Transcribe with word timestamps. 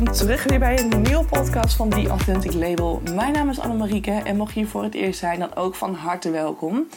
welkom 0.00 0.18
terug 0.18 0.44
weer 0.44 0.58
bij 0.58 0.78
een 0.78 1.02
nieuwe 1.02 1.24
podcast 1.24 1.76
van 1.76 1.88
The 1.88 2.08
Authentic 2.08 2.52
Label. 2.52 3.02
Mijn 3.14 3.32
naam 3.32 3.48
is 3.48 3.60
Annemarieke 3.60 4.10
en 4.10 4.36
mocht 4.36 4.54
je 4.54 4.60
hier 4.60 4.68
voor 4.68 4.82
het 4.82 4.94
eerst 4.94 5.18
zijn, 5.18 5.38
dan 5.38 5.54
ook 5.54 5.74
van 5.74 5.94
harte 5.94 6.30
welkom. 6.30 6.88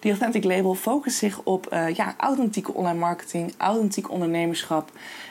The 0.00 0.08
Authentic 0.08 0.44
Label 0.44 0.74
focust 0.74 1.16
zich 1.16 1.40
op 1.42 1.72
uh, 1.72 1.88
ja, 1.94 2.14
authentieke 2.18 2.72
online 2.72 2.98
marketing, 2.98 3.54
authentiek 3.56 4.10
ondernemerschap 4.10 4.90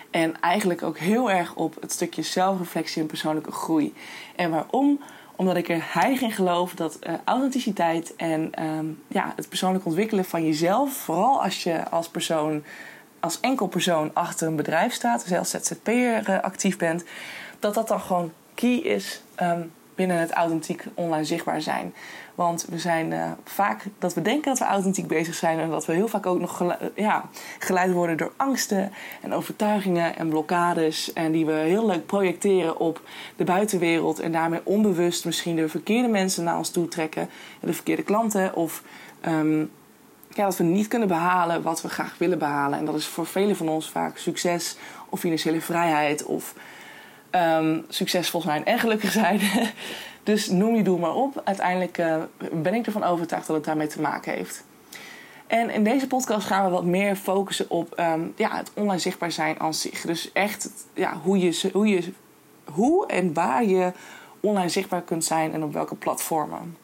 en 0.09 0.41
eigenlijk 0.41 0.83
ook 0.83 0.97
heel 0.97 1.31
erg 1.31 1.55
op 1.55 1.81
het 1.81 1.91
stukje 1.91 2.21
zelfreflectie 2.21 3.01
en 3.01 3.07
persoonlijke 3.07 3.51
groei. 3.51 3.93
En 4.35 4.51
waarom? 4.51 4.99
Omdat 5.35 5.55
ik 5.55 5.69
er 5.69 5.83
heilig 5.87 6.21
in 6.21 6.31
geloof 6.31 6.73
dat 6.73 6.99
uh, 7.07 7.13
authenticiteit 7.23 8.15
en 8.15 8.63
um, 8.63 9.01
ja, 9.07 9.33
het 9.35 9.49
persoonlijk 9.49 9.85
ontwikkelen 9.85 10.25
van 10.25 10.45
jezelf, 10.45 10.93
vooral 10.93 11.43
als 11.43 11.63
je 11.63 11.89
als 11.89 12.09
persoon 12.09 12.63
als 13.21 13.39
enkel 13.39 13.67
persoon 13.67 14.11
achter 14.13 14.47
een 14.47 14.55
bedrijf 14.55 14.93
staat, 14.93 15.27
dus 15.27 15.37
als 15.37 15.49
ZZP'er 15.49 16.29
uh, 16.29 16.39
actief 16.39 16.77
bent, 16.77 17.03
dat 17.59 17.73
dat 17.73 17.87
dan 17.87 18.01
gewoon 18.01 18.31
key 18.55 18.75
is 18.75 19.21
um, 19.41 19.71
binnen 19.95 20.17
het 20.17 20.31
authentiek 20.31 20.83
online 20.93 21.23
zichtbaar 21.23 21.61
zijn. 21.61 21.93
Want 22.35 22.65
we 22.69 22.79
zijn 22.79 23.11
uh, 23.11 23.31
vaak 23.43 23.85
dat 23.99 24.13
we 24.13 24.21
denken 24.21 24.49
dat 24.49 24.59
we 24.59 24.65
authentiek 24.65 25.07
bezig 25.07 25.35
zijn 25.35 25.59
en 25.59 25.69
dat 25.69 25.85
we 25.85 25.93
heel 25.93 26.07
vaak 26.07 26.25
ook 26.25 26.39
nog 26.39 26.57
gele 26.57 26.91
ja, 26.95 27.29
geleid 27.59 27.91
worden 27.91 28.17
door 28.17 28.31
angsten 28.35 28.91
en 29.21 29.33
overtuigingen 29.33 30.15
en 30.15 30.29
blokkades. 30.29 31.13
En 31.13 31.31
die 31.31 31.45
we 31.45 31.51
heel 31.51 31.85
leuk 31.85 32.05
projecteren 32.05 32.79
op 32.79 33.01
de 33.35 33.43
buitenwereld 33.43 34.19
en 34.19 34.31
daarmee 34.31 34.61
onbewust 34.63 35.25
misschien 35.25 35.55
de 35.55 35.69
verkeerde 35.69 36.07
mensen 36.07 36.43
naar 36.43 36.57
ons 36.57 36.69
toe 36.69 36.87
trekken, 36.87 37.29
de 37.59 37.73
verkeerde 37.73 38.03
klanten 38.03 38.55
of. 38.55 38.83
Um, 39.27 39.71
ja, 40.35 40.43
dat 40.43 40.57
we 40.57 40.63
niet 40.63 40.87
kunnen 40.87 41.07
behalen 41.07 41.61
wat 41.61 41.81
we 41.81 41.89
graag 41.89 42.15
willen 42.17 42.39
behalen. 42.39 42.79
En 42.79 42.85
dat 42.85 42.95
is 42.95 43.05
voor 43.05 43.25
velen 43.25 43.55
van 43.55 43.69
ons 43.69 43.89
vaak 43.89 44.17
succes 44.17 44.77
of 45.09 45.19
financiële 45.19 45.61
vrijheid 45.61 46.23
of 46.23 46.53
um, 47.31 47.85
succesvol 47.87 48.41
zijn 48.41 48.65
en 48.65 48.79
gelukkig 48.79 49.11
zijn. 49.11 49.39
dus 50.23 50.49
noem 50.49 50.75
je 50.75 50.83
doel 50.83 50.97
maar 50.97 51.15
op. 51.15 51.41
Uiteindelijk 51.43 51.97
uh, 51.97 52.15
ben 52.51 52.73
ik 52.73 52.85
ervan 52.85 53.03
overtuigd 53.03 53.47
dat 53.47 53.55
het 53.55 53.65
daarmee 53.65 53.87
te 53.87 54.01
maken 54.01 54.33
heeft. 54.33 54.63
En 55.47 55.69
in 55.69 55.83
deze 55.83 56.07
podcast 56.07 56.47
gaan 56.47 56.65
we 56.65 56.71
wat 56.71 56.85
meer 56.85 57.15
focussen 57.15 57.69
op 57.69 57.99
um, 57.99 58.33
ja, 58.35 58.55
het 58.55 58.71
online 58.73 58.99
zichtbaar 58.99 59.31
zijn 59.31 59.59
als 59.59 59.81
zich. 59.81 60.01
Dus 60.01 60.31
echt 60.31 60.69
ja, 60.93 61.13
hoe, 61.23 61.39
je, 61.39 61.69
hoe, 61.73 61.87
je, 61.87 62.13
hoe 62.65 63.07
en 63.07 63.33
waar 63.33 63.65
je 63.65 63.91
online 64.39 64.69
zichtbaar 64.69 65.01
kunt 65.01 65.25
zijn 65.25 65.53
en 65.53 65.63
op 65.63 65.73
welke 65.73 65.95
platformen. 65.95 66.77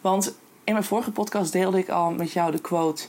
Want 0.00 0.38
in 0.68 0.74
mijn 0.74 0.86
vorige 0.86 1.10
podcast 1.10 1.52
deelde 1.52 1.78
ik 1.78 1.88
al 1.88 2.10
met 2.10 2.32
jou 2.32 2.50
de 2.50 2.60
quote: 2.60 3.06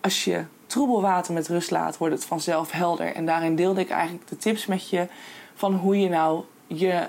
Als 0.00 0.24
je 0.24 0.44
troebel 0.66 1.02
water 1.02 1.34
met 1.34 1.48
rust 1.48 1.70
laat, 1.70 1.98
wordt 1.98 2.14
het 2.14 2.24
vanzelf 2.24 2.70
helder. 2.70 3.14
En 3.14 3.26
daarin 3.26 3.56
deelde 3.56 3.80
ik 3.80 3.90
eigenlijk 3.90 4.28
de 4.28 4.36
tips 4.36 4.66
met 4.66 4.88
je 4.88 5.06
van 5.54 5.74
hoe 5.74 6.00
je 6.00 6.08
nou 6.08 6.44
je 6.66 7.08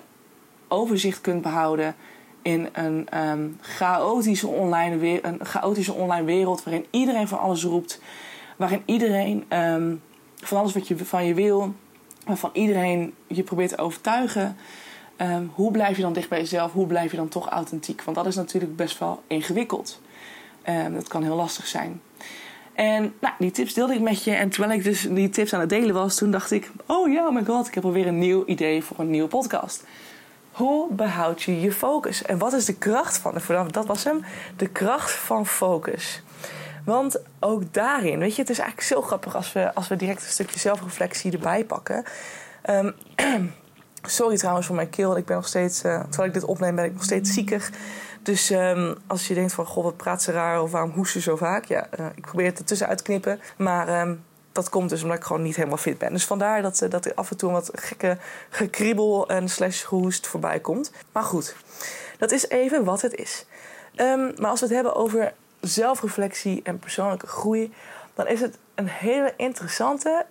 overzicht 0.68 1.22
kunt 1.22 1.42
behouden 1.42 1.96
in 2.42 2.70
een 2.74 3.22
um, 3.22 3.58
chaotische, 3.62 4.48
online 4.48 5.20
een 5.22 5.46
chaotische 5.46 5.94
online 5.94 6.26
wereld 6.26 6.64
waarin 6.64 6.86
iedereen 6.90 7.28
van 7.28 7.40
alles 7.40 7.64
roept, 7.64 8.02
waarin 8.58 8.82
iedereen 8.86 9.58
um, 9.58 10.02
van 10.36 10.58
alles 10.58 10.74
wat 10.74 10.88
je 10.88 10.98
van 10.98 11.26
je 11.26 11.34
wil, 11.34 11.74
waarvan 12.26 12.50
iedereen 12.54 13.14
je 13.28 13.44
probeert 13.44 13.70
te 13.70 13.78
overtuigen. 13.78 14.58
Um, 15.18 15.52
hoe 15.54 15.72
blijf 15.72 15.96
je 15.96 16.02
dan 16.02 16.14
dicht 16.14 16.30
bij 16.30 16.40
jezelf? 16.40 16.72
Hoe 16.72 16.88
blijf 16.88 17.12
je 17.12 17.18
dan 17.18 17.28
toch 17.28 17.50
authentiek? 17.50 18.04
Want 18.04 18.18
dat 18.18 18.26
is 18.26 18.36
natuurlijk 18.36 18.76
best 18.76 19.00
wel 19.00 19.24
ingewikkeld. 19.28 20.02
Um, 20.70 20.94
dat 20.94 21.08
kan 21.08 21.24
heel 21.24 21.36
lastig 21.36 21.68
zijn. 21.68 22.02
En 22.74 23.14
nou, 23.20 23.34
die 23.40 23.52
tips 23.52 23.74
deelde 23.74 23.94
ik 23.94 24.02
met 24.02 24.24
je. 24.24 24.32
En 24.32 24.50
terwijl 24.50 24.74
ik 24.74 24.84
dus 24.84 25.02
die 25.02 25.30
tips 25.30 25.54
aan 25.54 25.60
het 25.60 25.70
delen 25.70 25.96
was, 25.96 26.16
toen 26.16 26.32
dacht 26.32 26.52
ik: 26.52 26.72
Oh 26.86 27.12
ja, 27.12 27.28
oh 27.28 27.34
my 27.34 27.46
god, 27.46 27.68
ik 27.68 27.74
heb 27.74 27.86
alweer 27.86 28.08
een 28.08 28.20
nieuw 28.20 28.46
idee 28.46 28.84
voor 28.84 29.00
een 29.00 29.10
nieuwe 29.10 29.28
podcast. 29.28 29.84
Hoe 30.52 30.94
behoud 30.94 31.42
je 31.42 31.62
je 31.62 31.72
focus? 31.72 32.24
En 32.24 32.38
wat 32.38 32.54
is 32.54 32.66
de 32.66 32.76
kracht 32.78 33.18
van? 33.18 33.38
Dat 33.72 33.86
was 33.86 34.04
hem. 34.04 34.24
De 34.58 34.68
kracht 34.68 35.12
van 35.12 35.48
focus. 35.48 36.24
Want 36.86 37.20
ook 37.40 37.74
daarin, 37.74 38.20
weet 38.20 38.36
je, 38.36 38.42
het 38.42 38.50
is 38.50 38.60
eigenlijk 38.60 38.88
zo 38.88 39.02
grappig 39.02 39.36
als 39.36 39.54
we, 39.54 39.74
als 39.74 39.88
we 39.88 39.96
direct 39.96 40.24
een 40.24 40.30
stukje 40.30 40.60
zelfreflectie 40.60 41.32
erbij 41.32 41.64
pakken. 41.64 42.04
Um, 42.70 42.94
Sorry 44.08 44.38
trouwens 44.38 44.68
voor 44.68 44.76
mijn 44.76 44.90
keel. 44.90 45.18
Ik 45.18 45.26
ben 45.26 45.36
nog 45.36 45.48
steeds, 45.48 45.84
uh, 45.84 46.00
terwijl 46.00 46.28
ik 46.28 46.34
dit 46.34 46.44
opneem, 46.44 46.76
ben 46.76 46.86
ik 46.86 46.94
nog 46.94 47.04
steeds 47.04 47.34
ziekig. 47.34 47.72
Dus 48.22 48.50
um, 48.50 48.96
als 49.08 49.28
je 49.28 49.34
denkt 49.34 49.54
van, 49.54 49.66
goh, 49.66 49.84
wat 49.84 49.98
praat 49.98 50.22
ze 50.22 50.32
raar 50.32 50.62
of 50.62 50.72
waarom 50.72 50.92
hoest 50.92 51.12
ze 51.12 51.22
zo 51.22 51.36
vaak? 51.36 51.66
Ja, 51.66 51.88
uh, 52.00 52.06
ik 52.16 52.22
probeer 52.22 52.46
het 52.46 52.60
ertussen 52.60 52.88
uit 52.88 52.98
te 52.98 53.04
knippen. 53.04 53.40
Maar 53.58 54.02
um, 54.02 54.24
dat 54.52 54.70
komt 54.70 54.90
dus 54.90 55.02
omdat 55.02 55.18
ik 55.18 55.24
gewoon 55.24 55.42
niet 55.42 55.56
helemaal 55.56 55.78
fit 55.78 55.98
ben. 55.98 56.12
Dus 56.12 56.26
vandaar 56.26 56.62
dat, 56.62 56.82
uh, 56.82 56.90
dat 56.90 57.06
er 57.06 57.14
af 57.16 57.32
en 57.32 57.38
toe 57.38 57.52
wat 57.52 57.70
gekke 57.74 58.18
gekriebel 58.50 59.28
en 59.28 59.50
slash 59.50 59.84
hoest 59.84 60.28
voorbij 60.28 60.60
komt. 60.60 60.92
Maar 61.12 61.24
goed, 61.24 61.56
dat 62.18 62.32
is 62.32 62.50
even 62.50 62.84
wat 62.84 63.02
het 63.02 63.16
is. 63.16 63.46
Um, 63.96 64.34
maar 64.38 64.50
als 64.50 64.60
we 64.60 64.66
het 64.66 64.76
hebben 64.76 64.96
over 64.96 65.34
zelfreflectie 65.60 66.62
en 66.64 66.80
persoonlijke 66.80 67.28
groei... 67.28 67.74
dan 68.14 68.28
is 68.28 68.42
het 68.42 68.58
een 68.76 68.88
hele 68.88 69.34
interessante 69.38 70.26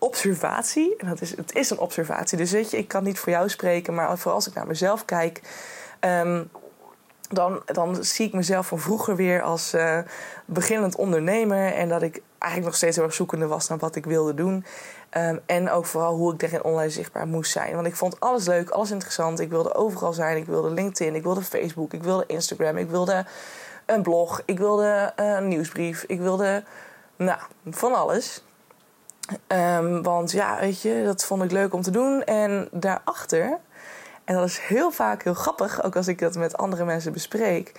observatie. 0.00 0.96
En 0.96 1.08
dat 1.08 1.20
is, 1.20 1.36
het 1.36 1.54
is 1.54 1.70
een 1.70 1.78
observatie. 1.78 2.38
Dus 2.38 2.50
weet 2.50 2.70
je, 2.70 2.76
ik 2.76 2.88
kan 2.88 3.04
niet 3.04 3.18
voor 3.18 3.32
jou 3.32 3.48
spreken, 3.48 3.94
maar 3.94 4.18
vooral 4.18 4.34
als 4.34 4.48
ik 4.48 4.54
naar 4.54 4.66
mezelf 4.66 5.04
kijk. 5.04 5.40
Um, 6.00 6.50
dan, 7.28 7.62
dan 7.66 8.04
zie 8.04 8.26
ik 8.26 8.32
mezelf 8.32 8.66
van 8.66 8.78
vroeger 8.78 9.16
weer 9.16 9.42
als 9.42 9.74
uh, 9.74 9.98
beginnend 10.44 10.96
ondernemer. 10.96 11.72
En 11.72 11.88
dat 11.88 12.02
ik 12.02 12.22
eigenlijk 12.38 12.64
nog 12.64 12.76
steeds 12.76 12.96
heel 12.96 13.04
erg 13.04 13.14
zoekende 13.14 13.46
was 13.46 13.68
naar 13.68 13.78
wat 13.78 13.96
ik 13.96 14.04
wilde 14.04 14.34
doen. 14.34 14.64
Um, 15.16 15.40
en 15.46 15.70
ook 15.70 15.86
vooral 15.86 16.16
hoe 16.16 16.32
ik 16.32 16.38
tegen 16.38 16.64
online 16.64 16.90
zichtbaar 16.90 17.26
moest 17.26 17.52
zijn. 17.52 17.74
Want 17.74 17.86
ik 17.86 17.96
vond 17.96 18.20
alles 18.20 18.46
leuk, 18.46 18.70
alles 18.70 18.90
interessant. 18.90 19.40
Ik 19.40 19.50
wilde 19.50 19.74
overal 19.74 20.12
zijn. 20.12 20.36
Ik 20.36 20.46
wilde 20.46 20.70
LinkedIn, 20.70 21.14
ik 21.14 21.22
wilde 21.22 21.42
Facebook, 21.42 21.92
ik 21.92 22.02
wilde 22.02 22.24
Instagram, 22.26 22.76
ik 22.76 22.90
wilde 22.90 23.26
een 23.86 24.02
blog, 24.02 24.42
ik 24.44 24.58
wilde 24.58 25.12
een 25.16 25.48
nieuwsbrief, 25.48 26.04
ik 26.06 26.20
wilde 26.20 26.64
nou, 27.16 27.38
van 27.70 27.94
alles. 27.94 28.42
Um, 29.46 30.02
want 30.02 30.32
ja, 30.32 30.58
weet 30.60 30.82
je, 30.82 31.02
dat 31.04 31.24
vond 31.24 31.42
ik 31.42 31.50
leuk 31.50 31.74
om 31.74 31.82
te 31.82 31.90
doen. 31.90 32.24
En 32.24 32.68
daarachter, 32.72 33.58
en 34.24 34.34
dat 34.34 34.46
is 34.46 34.58
heel 34.58 34.90
vaak 34.90 35.22
heel 35.22 35.34
grappig, 35.34 35.82
ook 35.82 35.96
als 35.96 36.08
ik 36.08 36.18
dat 36.18 36.34
met 36.34 36.56
andere 36.56 36.84
mensen 36.84 37.12
bespreek. 37.12 37.72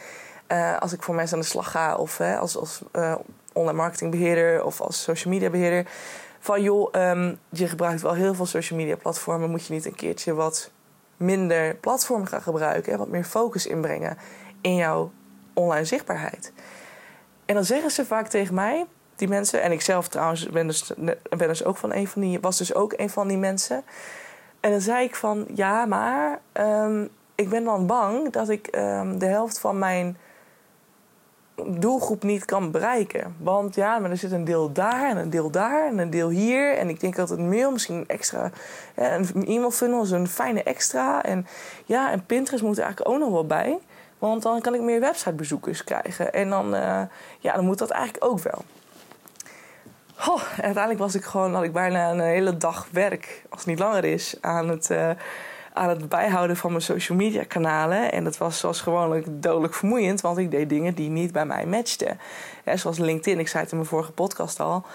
Uh, 0.48 0.78
als 0.78 0.94
ik 0.94 1.04
voor 1.04 1.16
mensen 1.16 1.36
aan 1.36 1.42
de 1.42 1.48
slag 1.48 1.72
ga, 1.72 1.96
of 1.96 2.18
hè, 2.18 2.38
als, 2.38 2.58
als 2.58 2.82
uh, 2.96 3.16
online 3.54 3.78
marketingbeheerder 3.78 4.64
of 4.64 4.82
als 4.82 5.04
social 5.04 5.34
media 5.34 5.50
beheerder. 5.50 5.92
Van 6.40 6.62
joh, 6.62 6.94
um, 6.94 7.40
je 7.50 7.68
gebruikt 7.68 8.02
wel 8.02 8.14
heel 8.14 8.34
veel 8.34 8.46
social 8.46 8.80
media 8.80 8.96
platformen. 8.96 9.50
Moet 9.50 9.66
je 9.66 9.74
niet 9.74 9.86
een 9.86 9.96
keertje 9.96 10.34
wat 10.34 10.72
minder 11.18 11.76
platformen 11.76 12.28
gaan 12.28 12.42
gebruiken 12.42 12.92
en 12.92 12.98
wat 12.98 13.08
meer 13.08 13.24
focus 13.24 13.68
inbrengen 13.68 14.18
in 14.62 14.76
jouw 14.76 15.12
online 15.54 15.86
zichtbaarheid? 15.86 16.54
En 17.46 17.56
dan 17.56 17.66
zeggen 17.66 17.92
ze 17.92 18.06
vaak 18.06 18.28
tegen 18.28 18.54
mij: 18.54 18.86
die 19.22 19.30
mensen. 19.30 19.62
En 19.62 19.72
ik 19.72 19.82
zelf 19.82 20.08
trouwens 20.08 20.50
ben 20.50 20.68
dus, 20.68 20.92
ben 21.38 21.48
dus 21.48 21.64
ook 21.64 21.78
van 21.78 21.94
een 21.94 22.08
van 22.08 22.22
die, 22.22 22.40
was 22.40 22.58
dus 22.58 22.74
ook 22.74 22.94
een 22.96 23.10
van 23.10 23.28
die 23.28 23.38
mensen. 23.38 23.84
En 24.60 24.72
dan 24.72 24.82
zei 24.82 25.04
ik 25.04 25.16
van 25.16 25.46
ja, 25.54 25.86
maar 25.86 26.40
um, 26.54 27.10
ik 27.36 27.50
ben 27.50 27.64
dan 27.64 27.88
bang 27.88 28.32
dat 28.32 28.50
ik 28.50 28.76
um, 28.76 29.20
de 29.20 29.26
helft 29.26 29.60
van 29.60 29.80
mijn 29.80 30.18
doelgroep 31.66 32.24
niet 32.24 32.46
kan 32.46 32.72
bereiken. 32.72 33.36
Want 33.40 33.76
ja, 33.76 34.00
maar 34.00 34.10
er 34.10 34.18
zit 34.18 34.32
een 34.32 34.44
deel 34.44 34.72
daar 34.72 35.10
en 35.10 35.18
een 35.18 35.30
deel 35.30 35.52
daar 35.52 35.88
en 35.88 35.98
een 35.98 36.10
deel 36.10 36.30
hier. 36.30 36.78
En 36.78 36.90
ik 36.90 37.00
denk 37.00 37.16
dat 37.16 37.30
een 37.30 37.50
mail 37.50 37.72
misschien 37.72 38.04
extra. 38.08 38.52
Ja, 38.96 39.16
een 39.16 39.46
e-mail 39.46 39.72
funnel 39.72 40.04
is 40.04 40.12
een 40.12 40.28
fijne 40.28 40.64
extra. 40.64 41.24
En 41.24 41.48
ja, 41.86 42.12
en 42.12 42.26
Pinterest 42.26 42.64
moet 42.64 42.78
er 42.78 42.84
eigenlijk 42.84 43.14
ook 43.14 43.20
nog 43.20 43.32
wel 43.32 43.46
bij. 43.46 43.80
Want 44.18 44.42
dan 44.42 44.62
kan 44.62 44.74
ik 44.74 44.82
meer 44.82 45.00
websitebezoekers 45.00 45.84
krijgen. 45.84 46.34
En 46.34 46.50
dan, 46.50 46.76
uh, 46.76 47.02
ja, 47.40 47.56
dan 47.56 47.66
moet 47.66 47.78
dat 47.78 47.90
eigenlijk 47.90 48.26
ook 48.26 48.40
wel. 48.40 48.64
Oh, 50.28 50.42
uiteindelijk 50.52 51.00
was 51.00 51.16
ik 51.16 51.24
gewoon, 51.24 51.54
had 51.54 51.64
ik 51.64 51.74
bijna 51.74 52.12
een 52.12 52.20
hele 52.20 52.58
dag 52.58 52.88
werk, 52.92 53.44
als 53.50 53.60
het 53.60 53.70
niet 53.70 53.80
langer 53.80 54.04
is, 54.04 54.36
aan 54.42 54.70
het, 54.70 54.90
uh, 54.90 55.10
aan 55.74 55.90
het 55.90 56.10
bijhouden 56.10 56.58
van 56.58 56.72
mijn 56.72 56.84
social 56.84 57.18
media 57.18 57.44
kanalen. 57.44 58.12
En 58.12 58.24
dat 58.24 58.38
was 58.38 58.60
zoals 58.60 58.82
gewoonlijk 58.82 59.26
dodelijk 59.30 59.74
vermoeiend, 59.74 60.22
want 60.22 60.38
ik 60.38 60.52
deed 60.52 60.70
dingen 60.70 60.94
die 60.94 61.10
niet 61.10 61.32
bij 61.32 61.46
mij 61.46 61.66
matchten. 61.66 62.20
Ja, 62.66 62.78
zoals 62.78 62.98
LinkedIn, 62.98 63.40
ik 63.40 63.48
zei 63.48 63.64
het 63.64 63.72
in 63.72 63.78
mijn 63.78 63.90
vorige 63.90 64.12
podcast 64.12 64.60
al. 64.60 64.86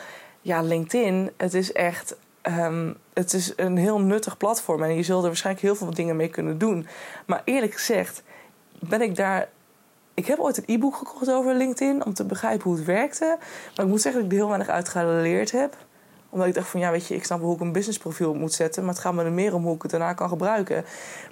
Ja, 0.40 0.62
LinkedIn, 0.62 1.31
het 1.37 1.55
is 1.55 1.72
echt 1.72 2.17
um, 2.43 2.96
het 3.12 3.32
is 3.32 3.52
een 3.56 3.76
heel 3.76 4.00
nuttig 4.00 4.37
platform 4.37 4.82
en 4.82 4.94
je 4.94 5.02
zult 5.02 5.22
er 5.22 5.29
waarschijnlijk 5.29 5.67
heel 5.67 5.76
veel 5.76 5.94
dingen 5.94 6.17
mee 6.17 6.29
kunnen 6.29 6.58
doen. 6.58 6.87
Maar 7.26 7.43
eerlijk 7.44 7.72
gezegd 7.72 8.22
ben 8.79 9.00
ik 9.00 9.17
daar 9.17 9.49
ik 10.17 10.27
heb 10.27 10.39
ooit 10.39 10.57
een 10.57 10.65
e-book 10.67 10.97
gekocht 10.97 11.31
over 11.31 11.55
LinkedIn 11.55 12.05
om 12.05 12.15
te 12.15 12.25
begrijpen 12.25 12.63
hoe 12.63 12.77
het 12.77 12.85
werkte. 12.85 13.37
Maar 13.77 13.85
ik 13.85 13.91
moet 13.91 14.01
zeggen 14.01 14.21
dat 14.21 14.31
ik 14.31 14.37
er 14.37 14.43
heel 14.43 14.57
weinig 14.57 14.75
uit 14.75 14.89
geleerd 14.89 15.51
heb. 15.51 15.77
Omdat 16.29 16.49
ik 16.49 16.55
dacht 16.55 16.69
van 16.69 16.81
ja, 16.81 16.91
weet 16.91 17.07
je, 17.07 17.15
ik 17.15 17.25
snap 17.25 17.41
hoe 17.41 17.55
ik 17.55 17.61
een 17.61 17.73
businessprofiel 17.73 18.35
moet 18.35 18.53
zetten. 18.53 18.85
Maar 18.85 18.93
het 18.93 19.03
gaat 19.03 19.15
me 19.15 19.25
er 19.25 19.33
meer 19.33 19.55
om 19.55 19.65
hoe 19.65 19.75
ik 19.75 19.83
het 19.83 19.91
daarna 19.91 20.13
kan 20.13 20.29
gebruiken. 20.29 20.85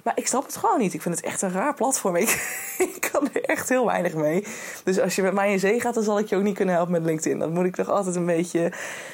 Maar 0.03 0.17
ik 0.17 0.27
snap 0.27 0.45
het 0.45 0.55
gewoon 0.55 0.79
niet. 0.79 0.93
Ik 0.93 1.01
vind 1.01 1.15
het 1.15 1.25
echt 1.25 1.41
een 1.41 1.51
raar 1.51 1.73
platform. 1.73 2.15
Ik, 2.25 2.29
ik 2.77 3.09
kan 3.11 3.29
er 3.33 3.43
echt 3.43 3.69
heel 3.69 3.85
weinig 3.85 4.13
mee. 4.13 4.45
Dus 4.83 4.99
als 4.99 5.15
je 5.15 5.21
met 5.21 5.33
mij 5.33 5.51
in 5.51 5.59
zee 5.59 5.79
gaat, 5.79 5.93
dan 5.93 6.03
zal 6.03 6.19
ik 6.19 6.27
je 6.27 6.35
ook 6.35 6.43
niet 6.43 6.55
kunnen 6.55 6.75
helpen 6.75 6.91
met 6.91 7.05
LinkedIn. 7.05 7.39
Dan 7.39 7.53
moet 7.53 7.65
ik 7.65 7.75
toch 7.75 7.89
altijd 7.89 8.15
een 8.15 8.25
beetje 8.25 8.71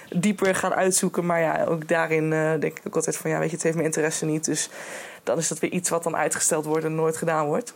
dieper 0.09 0.55
gaan 0.55 0.73
uitzoeken. 0.73 1.25
Maar 1.25 1.39
ja, 1.39 1.65
ook 1.65 1.87
daarin 1.87 2.31
uh, 2.31 2.51
denk 2.59 2.77
ik 2.77 2.87
ook 2.87 2.95
altijd 2.95 3.17
van 3.17 3.29
ja, 3.29 3.39
weet 3.39 3.49
je, 3.49 3.55
het 3.55 3.63
heeft 3.63 3.75
mijn 3.75 3.87
interesse 3.87 4.25
niet. 4.25 4.45
Dus 4.45 4.69
dan 5.23 5.37
is 5.37 5.47
dat 5.47 5.59
weer 5.59 5.71
iets 5.71 5.89
wat 5.89 6.03
dan 6.03 6.15
uitgesteld 6.15 6.65
wordt 6.65 6.85
en 6.85 6.95
nooit 6.95 7.17
gedaan 7.17 7.45
wordt. 7.45 7.73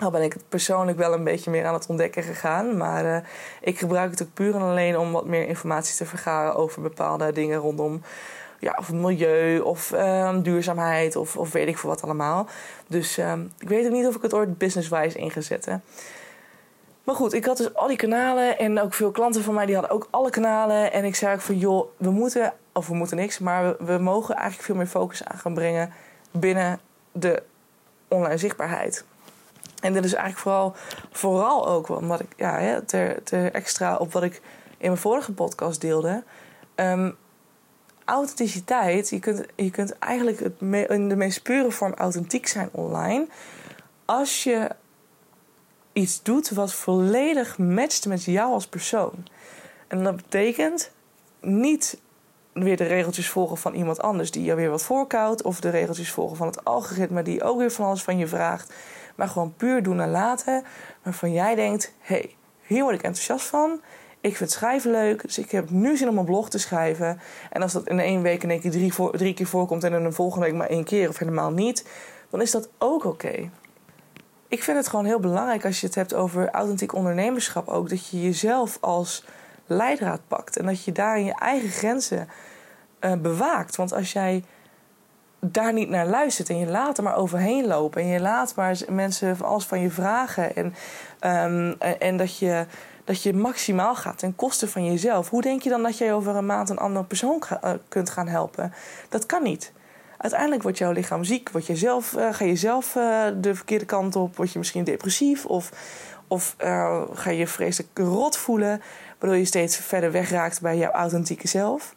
Al 0.00 0.10
ben 0.10 0.22
ik 0.22 0.32
het 0.32 0.48
persoonlijk 0.48 0.98
wel 0.98 1.12
een 1.12 1.24
beetje 1.24 1.50
meer 1.50 1.66
aan 1.66 1.74
het 1.74 1.86
ontdekken 1.86 2.22
gegaan. 2.22 2.76
Maar 2.76 3.04
uh, 3.04 3.16
ik 3.60 3.78
gebruik 3.78 4.10
het 4.10 4.22
ook 4.22 4.34
puur 4.34 4.54
en 4.54 4.60
alleen 4.60 4.98
om 4.98 5.12
wat 5.12 5.26
meer 5.26 5.46
informatie 5.48 5.96
te 5.96 6.06
vergaren 6.06 6.54
over 6.54 6.82
bepaalde 6.82 7.32
dingen 7.32 7.58
rondom 7.58 8.02
ja, 8.58 8.76
of 8.78 8.92
milieu 8.92 9.58
of 9.58 9.92
um, 9.92 10.42
duurzaamheid 10.42 11.16
of, 11.16 11.36
of 11.36 11.52
weet 11.52 11.68
ik 11.68 11.78
veel 11.78 11.90
wat 11.90 12.02
allemaal. 12.02 12.46
Dus 12.86 13.18
um, 13.18 13.52
ik 13.58 13.68
weet 13.68 13.86
ook 13.86 13.92
niet 13.92 14.06
of 14.06 14.16
ik 14.16 14.22
het 14.22 14.34
ooit 14.34 14.58
businesswise 14.58 15.18
in 15.18 15.30
ga 15.30 15.40
zetten. 15.40 15.82
Maar 17.04 17.14
goed, 17.14 17.32
ik 17.32 17.44
had 17.44 17.56
dus 17.56 17.74
al 17.74 17.88
die 17.88 17.96
kanalen 17.96 18.58
en 18.58 18.80
ook 18.80 18.94
veel 18.94 19.10
klanten 19.10 19.42
van 19.42 19.54
mij 19.54 19.66
die 19.66 19.74
hadden 19.74 19.94
ook 19.94 20.08
alle 20.10 20.30
kanalen. 20.30 20.92
En 20.92 21.04
ik 21.04 21.14
zei 21.14 21.34
ook 21.34 21.40
van 21.40 21.58
joh, 21.58 21.88
we 21.96 22.10
moeten, 22.10 22.52
of 22.72 22.86
we 22.86 22.94
moeten 22.94 23.16
niks, 23.16 23.38
maar 23.38 23.64
we, 23.64 23.84
we 23.84 23.98
mogen 23.98 24.34
eigenlijk 24.34 24.64
veel 24.64 24.76
meer 24.76 24.86
focus 24.86 25.24
aan 25.24 25.38
gaan 25.38 25.54
brengen 25.54 25.92
binnen 26.30 26.80
de 27.12 27.42
online 28.08 28.38
zichtbaarheid. 28.38 29.04
En 29.80 29.92
dit 29.92 30.04
is 30.04 30.14
eigenlijk 30.14 30.42
vooral, 30.42 30.74
vooral 31.12 31.68
ook 31.68 31.88
omdat 31.88 32.20
ik, 32.20 32.28
ja, 32.36 32.80
ter, 32.80 33.22
ter 33.22 33.52
extra 33.52 33.96
op 33.96 34.12
wat 34.12 34.22
ik 34.22 34.34
in 34.78 34.86
mijn 34.86 34.96
vorige 34.96 35.32
podcast 35.32 35.80
deelde. 35.80 36.22
Um, 36.74 37.16
authenticiteit, 38.04 39.08
je 39.08 39.18
kunt, 39.18 39.46
je 39.56 39.70
kunt 39.70 39.98
eigenlijk 39.98 40.40
het 40.40 40.54
in 40.90 41.08
de 41.08 41.16
meest 41.16 41.42
pure 41.42 41.70
vorm 41.70 41.94
authentiek 41.94 42.46
zijn 42.46 42.68
online. 42.72 43.26
Als 44.04 44.44
je 44.44 44.70
iets 45.92 46.22
doet 46.22 46.50
wat 46.50 46.72
volledig 46.72 47.58
matcht 47.58 48.06
met 48.06 48.24
jou 48.24 48.52
als 48.52 48.66
persoon. 48.66 49.26
En 49.88 50.04
dat 50.04 50.16
betekent 50.16 50.90
niet 51.40 52.00
weer 52.52 52.76
de 52.76 52.84
regeltjes 52.84 53.28
volgen 53.28 53.56
van 53.56 53.74
iemand 53.74 54.00
anders 54.00 54.30
die 54.30 54.44
je 54.44 54.54
weer 54.54 54.70
wat 54.70 54.82
voorkoudt. 54.82 55.42
Of 55.42 55.60
de 55.60 55.70
regeltjes 55.70 56.10
volgen 56.10 56.36
van 56.36 56.46
het 56.46 56.64
algoritme 56.64 57.22
die 57.22 57.42
ook 57.42 57.58
weer 57.58 57.70
van 57.70 57.86
alles 57.86 58.02
van 58.02 58.18
je 58.18 58.26
vraagt. 58.26 58.72
Maar 59.20 59.28
gewoon 59.28 59.54
puur 59.56 59.82
doen 59.82 60.00
en 60.00 60.10
laten. 60.10 60.64
Waarvan 61.02 61.32
jij 61.32 61.54
denkt: 61.54 61.92
hé, 62.00 62.14
hey, 62.14 62.36
hier 62.66 62.82
word 62.82 62.94
ik 62.94 63.02
enthousiast 63.02 63.46
van. 63.46 63.80
Ik 64.20 64.36
vind 64.36 64.50
schrijven 64.50 64.90
leuk, 64.90 65.22
dus 65.22 65.38
ik 65.38 65.50
heb 65.50 65.70
nu 65.70 65.96
zin 65.96 66.08
om 66.08 66.18
een 66.18 66.24
blog 66.24 66.50
te 66.50 66.58
schrijven. 66.58 67.20
En 67.50 67.62
als 67.62 67.72
dat 67.72 67.88
in 67.88 68.00
één 68.00 68.22
week 68.22 68.42
in 68.42 68.50
één 68.50 68.60
keer 68.60 68.70
drie, 68.70 68.92
drie 69.12 69.34
keer 69.34 69.46
voorkomt 69.46 69.84
en 69.84 69.92
in 69.92 70.04
een 70.04 70.12
volgende 70.12 70.46
week 70.46 70.54
maar 70.54 70.66
één 70.66 70.84
keer 70.84 71.08
of 71.08 71.18
helemaal 71.18 71.50
niet, 71.50 71.86
dan 72.30 72.40
is 72.40 72.50
dat 72.50 72.68
ook 72.78 73.04
oké. 73.04 73.50
Ik 74.48 74.62
vind 74.62 74.76
het 74.76 74.88
gewoon 74.88 75.04
heel 75.04 75.20
belangrijk 75.20 75.64
als 75.64 75.80
je 75.80 75.86
het 75.86 75.94
hebt 75.94 76.14
over 76.14 76.50
authentiek 76.50 76.94
ondernemerschap 76.94 77.68
ook, 77.68 77.88
dat 77.88 78.08
je 78.08 78.22
jezelf 78.22 78.78
als 78.80 79.24
leidraad 79.66 80.20
pakt 80.28 80.56
en 80.56 80.66
dat 80.66 80.84
je 80.84 80.92
daarin 80.92 81.24
je 81.24 81.34
eigen 81.34 81.68
grenzen 81.68 82.28
uh, 83.00 83.12
bewaakt. 83.12 83.76
Want 83.76 83.92
als 83.92 84.12
jij 84.12 84.44
daar 85.40 85.72
niet 85.72 85.88
naar 85.88 86.06
luistert 86.06 86.48
en 86.48 86.58
je 86.58 86.66
laat 86.66 86.98
er 86.98 87.04
maar 87.04 87.16
overheen 87.16 87.66
lopen 87.66 88.02
en 88.02 88.08
je 88.08 88.20
laat 88.20 88.54
maar 88.54 88.78
mensen 88.88 89.40
alles 89.40 89.64
van 89.64 89.80
je 89.80 89.90
vragen 89.90 90.56
en, 90.56 90.74
um, 91.46 91.76
en 91.98 92.16
dat 92.16 92.38
je 92.38 92.66
dat 93.04 93.22
je 93.22 93.34
maximaal 93.34 93.94
gaat 93.94 94.18
ten 94.18 94.36
koste 94.36 94.68
van 94.68 94.84
jezelf. 94.84 95.30
Hoe 95.30 95.42
denk 95.42 95.62
je 95.62 95.68
dan 95.68 95.82
dat 95.82 95.98
jij 95.98 96.14
over 96.14 96.36
een 96.36 96.46
maand 96.46 96.68
een 96.68 96.78
andere 96.78 97.04
persoon 97.04 97.42
uh, 97.64 97.70
kunt 97.88 98.10
gaan 98.10 98.28
helpen? 98.28 98.72
Dat 99.08 99.26
kan 99.26 99.42
niet. 99.42 99.72
Uiteindelijk 100.16 100.62
wordt 100.62 100.78
jouw 100.78 100.92
lichaam 100.92 101.24
ziek. 101.24 101.50
Word 101.50 101.66
je 101.66 101.76
zelf, 101.76 102.16
uh, 102.16 102.32
ga 102.32 102.44
je 102.44 102.56
zelf 102.56 102.94
uh, 102.94 103.26
de 103.36 103.54
verkeerde 103.54 103.84
kant 103.84 104.16
op. 104.16 104.36
Word 104.36 104.52
je 104.52 104.58
misschien 104.58 104.84
depressief. 104.84 105.46
Of, 105.46 105.70
of 106.28 106.54
ga 107.12 107.30
je 107.30 107.46
vreselijk 107.46 107.98
rot 107.98 108.36
voelen. 108.36 108.82
Waardoor 109.18 109.38
je 109.38 109.44
steeds 109.44 109.76
verder 109.76 110.12
wegraakt 110.12 110.60
bij 110.60 110.76
jouw 110.76 110.90
authentieke 110.90 111.48
zelf. 111.48 111.94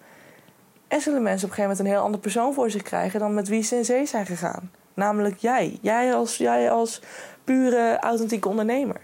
En 0.93 1.01
zullen 1.01 1.21
mensen 1.23 1.45
op 1.45 1.49
een 1.49 1.55
gegeven 1.55 1.61
moment 1.61 1.79
een 1.79 1.95
heel 1.95 2.03
andere 2.03 2.21
persoon 2.21 2.53
voor 2.53 2.69
zich 2.69 2.81
krijgen 2.81 3.19
dan 3.19 3.33
met 3.33 3.47
wie 3.47 3.63
ze 3.63 3.75
in 3.75 3.85
zee 3.85 4.05
zijn 4.05 4.25
gegaan. 4.25 4.71
Namelijk 4.93 5.37
jij. 5.37 5.77
Jij 5.81 6.13
als, 6.13 6.37
jij 6.37 6.71
als 6.71 7.01
pure 7.43 7.97
authentieke 7.99 8.47
ondernemer 8.47 9.01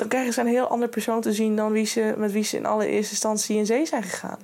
dan 0.00 0.08
krijgen 0.08 0.32
ze 0.32 0.40
een 0.40 0.46
heel 0.46 0.68
andere 0.68 0.90
persoon 0.90 1.20
te 1.20 1.32
zien 1.32 1.56
dan 1.56 1.72
wie 1.72 1.86
ze, 1.86 2.14
met 2.16 2.32
wie 2.32 2.44
ze 2.44 2.56
in 2.56 2.66
allereerste 2.66 3.10
instantie 3.10 3.56
in 3.56 3.66
zee 3.66 3.86
zijn 3.86 4.02
gegaan. 4.02 4.38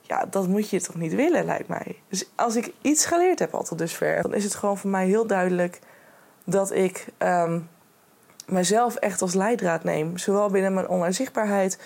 Ja, 0.00 0.26
dat 0.30 0.48
moet 0.48 0.70
je 0.70 0.80
toch 0.80 0.94
niet 0.94 1.14
willen, 1.14 1.44
lijkt 1.44 1.68
mij. 1.68 2.02
Dus 2.08 2.28
als 2.34 2.56
ik 2.56 2.72
iets 2.80 3.06
geleerd 3.06 3.38
heb 3.38 3.54
al 3.54 3.62
tot 3.62 3.78
dusver, 3.78 4.22
dan 4.22 4.34
is 4.34 4.44
het 4.44 4.54
gewoon 4.54 4.78
voor 4.78 4.90
mij 4.90 5.06
heel 5.06 5.26
duidelijk 5.26 5.78
dat 6.44 6.72
ik 6.72 7.06
um, 7.18 7.68
mezelf 8.46 8.94
echt 8.94 9.22
als 9.22 9.34
leidraad 9.34 9.84
neem. 9.84 10.18
Zowel 10.18 10.50
binnen 10.50 10.74
mijn 10.74 10.88
online 10.88 11.12
zichtbaarheid, 11.12 11.78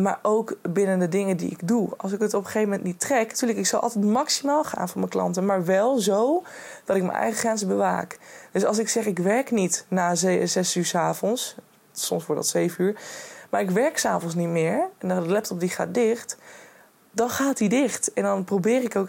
maar 0.00 0.18
ook 0.22 0.56
binnen 0.62 0.98
de 0.98 1.08
dingen 1.08 1.36
die 1.36 1.50
ik 1.50 1.68
doe. 1.68 1.88
Als 1.96 2.12
ik 2.12 2.20
het 2.20 2.34
op 2.34 2.40
een 2.40 2.46
gegeven 2.46 2.68
moment 2.68 2.86
niet 2.86 3.00
trek, 3.00 3.28
natuurlijk, 3.28 3.58
ik 3.58 3.66
zal 3.66 3.80
altijd 3.80 4.04
maximaal 4.04 4.64
gaan 4.64 4.88
voor 4.88 4.98
mijn 4.98 5.10
klanten, 5.10 5.44
maar 5.44 5.64
wel 5.64 5.98
zo 5.98 6.42
dat 6.84 6.96
ik 6.96 7.02
mijn 7.02 7.18
eigen 7.18 7.38
grenzen 7.38 7.68
bewaak. 7.68 8.18
Dus 8.52 8.64
als 8.64 8.78
ik 8.78 8.88
zeg 8.88 9.06
ik 9.06 9.18
werk 9.18 9.50
niet 9.50 9.86
na 9.88 10.14
zes 10.14 10.76
uur 10.76 10.84
s 10.84 10.94
avonds, 10.94 11.56
soms 11.92 12.26
wordt 12.26 12.42
dat 12.42 12.50
7 12.50 12.84
uur. 12.84 12.96
Maar 13.50 13.60
ik 13.60 13.70
werk 13.70 13.98
s'avonds 13.98 14.34
niet 14.34 14.48
meer 14.48 14.88
en 14.98 15.08
de 15.08 15.14
laptop 15.14 15.60
die 15.60 15.68
gaat 15.68 15.94
dicht. 15.94 16.36
Dan 17.10 17.30
gaat 17.30 17.56
die 17.56 17.68
dicht. 17.68 18.12
En 18.12 18.22
dan 18.22 18.44
probeer 18.44 18.82
ik 18.82 18.96
ook 18.96 19.08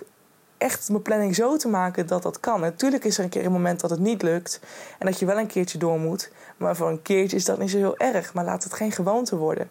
echt 0.57 0.89
mijn 0.89 1.01
planning 1.01 1.35
zo 1.35 1.57
te 1.57 1.67
maken 1.67 2.07
dat 2.07 2.23
dat 2.23 2.39
kan. 2.39 2.59
natuurlijk 2.59 3.03
is 3.03 3.17
er 3.17 3.23
een 3.23 3.29
keer 3.29 3.45
een 3.45 3.51
moment 3.51 3.79
dat 3.79 3.89
het 3.89 3.99
niet 3.99 4.21
lukt. 4.21 4.59
En 4.99 5.05
dat 5.05 5.19
je 5.19 5.25
wel 5.25 5.39
een 5.39 5.47
keertje 5.47 5.77
door 5.77 5.99
moet. 5.99 6.31
Maar 6.57 6.75
voor 6.75 6.89
een 6.89 7.01
keertje 7.01 7.37
is 7.37 7.45
dat 7.45 7.59
niet 7.59 7.69
zo 7.69 7.77
heel 7.77 7.97
erg. 7.97 8.33
Maar 8.33 8.45
laat 8.45 8.63
het 8.63 8.73
geen 8.73 8.91
gewoonte 8.91 9.37
worden. 9.37 9.69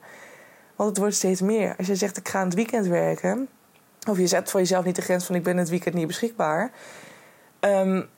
Want 0.76 0.88
het 0.88 0.98
wordt 0.98 1.14
steeds 1.14 1.40
meer. 1.40 1.74
Als 1.78 1.86
je 1.86 1.94
zegt 1.94 2.16
ik 2.16 2.28
ga 2.28 2.40
in 2.40 2.46
het 2.46 2.54
weekend 2.54 2.86
werken. 2.86 3.48
Of 4.08 4.18
je 4.18 4.26
zet 4.26 4.50
voor 4.50 4.60
jezelf 4.60 4.84
niet 4.84 4.96
de 4.96 5.02
grens 5.02 5.24
van 5.24 5.34
ik 5.34 5.42
ben 5.42 5.56
het 5.56 5.68
weekend 5.68 5.94
niet 5.94 6.06
beschikbaar. 6.06 6.70
Um, 7.60 8.08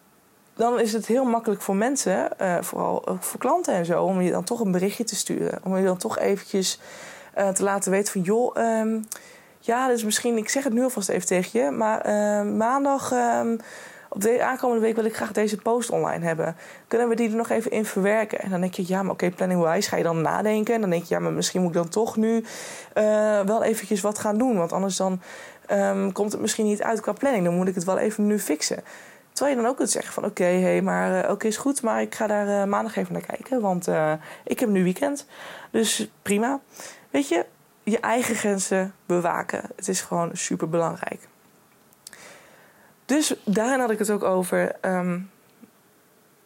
dan 0.54 0.80
is 0.80 0.92
het 0.92 1.06
heel 1.06 1.24
makkelijk 1.24 1.62
voor 1.62 1.76
mensen, 1.76 2.30
uh, 2.40 2.56
vooral 2.60 3.06
ook 3.06 3.22
voor 3.22 3.40
klanten 3.40 3.74
en 3.74 3.84
zo, 3.84 4.04
om 4.04 4.20
je 4.20 4.30
dan 4.30 4.44
toch 4.44 4.60
een 4.60 4.72
berichtje 4.72 5.04
te 5.04 5.16
sturen. 5.16 5.60
Om 5.64 5.76
je 5.76 5.84
dan 5.84 5.96
toch 5.96 6.18
eventjes 6.18 6.80
uh, 7.38 7.48
te 7.48 7.62
laten 7.62 7.90
weten 7.90 8.12
van 8.12 8.20
joh, 8.20 8.56
um, 8.56 9.06
ja, 9.60 9.88
dus 9.88 10.04
misschien, 10.04 10.36
ik 10.36 10.48
zeg 10.48 10.64
het 10.64 10.72
nu 10.72 10.82
alvast 10.82 11.08
even 11.08 11.26
tegen 11.26 11.60
je, 11.60 11.70
maar 11.70 12.06
uh, 12.06 12.56
maandag. 12.56 13.12
Um, 13.12 13.60
op 14.08 14.20
de 14.20 14.42
aankomende 14.42 14.82
week 14.82 14.94
wil 14.94 15.04
ik 15.04 15.16
graag 15.16 15.32
deze 15.32 15.56
post 15.56 15.90
online 15.90 16.24
hebben. 16.24 16.56
Kunnen 16.86 17.08
we 17.08 17.14
die 17.14 17.30
er 17.30 17.36
nog 17.36 17.48
even 17.48 17.70
in 17.70 17.84
verwerken? 17.84 18.40
En 18.40 18.50
dan 18.50 18.60
denk 18.60 18.74
je, 18.74 18.84
ja, 18.86 19.02
maar 19.02 19.12
oké, 19.12 19.30
planning-wise 19.30 19.88
ga 19.88 19.96
je 19.96 20.02
dan 20.02 20.22
nadenken. 20.22 20.74
En 20.74 20.80
dan 20.80 20.90
denk 20.90 21.04
je, 21.04 21.14
ja, 21.14 21.20
maar 21.20 21.32
misschien 21.32 21.60
moet 21.60 21.70
ik 21.70 21.76
dan 21.76 21.88
toch 21.88 22.16
nu 22.16 22.36
uh, 22.36 23.40
wel 23.40 23.62
eventjes 23.62 24.00
wat 24.00 24.18
gaan 24.18 24.38
doen. 24.38 24.56
Want 24.56 24.72
anders 24.72 24.96
dan 24.96 25.20
um, 25.70 26.12
komt 26.12 26.32
het 26.32 26.40
misschien 26.40 26.66
niet 26.66 26.82
uit 26.82 27.00
qua 27.00 27.12
planning. 27.12 27.44
Dan 27.44 27.54
moet 27.54 27.68
ik 27.68 27.74
het 27.74 27.84
wel 27.84 27.98
even 27.98 28.26
nu 28.26 28.38
fixen. 28.38 28.82
Terwijl 29.32 29.56
je 29.56 29.62
dan 29.62 29.70
ook 29.70 29.76
kunt 29.76 29.90
zeggen 29.90 30.12
van 30.12 30.24
oké, 30.24 30.44
hey, 30.44 30.82
maar 30.82 31.24
uh, 31.24 31.30
oké 31.30 31.46
is 31.46 31.56
goed, 31.56 31.82
maar 31.82 32.02
ik 32.02 32.14
ga 32.14 32.26
daar 32.26 32.46
uh, 32.46 32.64
maandag 32.64 32.96
even 32.96 33.12
naar 33.12 33.26
kijken, 33.26 33.60
want 33.60 33.88
ik 34.44 34.60
heb 34.60 34.68
nu 34.68 34.82
weekend. 34.82 35.26
Dus 35.70 36.10
prima. 36.22 36.60
Weet 37.10 37.28
je, 37.28 37.46
je 37.82 38.00
eigen 38.00 38.34
grenzen 38.34 38.94
bewaken. 39.06 39.62
Het 39.76 39.88
is 39.88 40.00
gewoon 40.00 40.30
super 40.32 40.68
belangrijk. 40.68 41.28
Dus 43.08 43.34
daarin 43.44 43.80
had 43.80 43.90
ik 43.90 43.98
het 43.98 44.10
ook 44.10 44.22
over 44.22 44.76
um, 44.82 45.30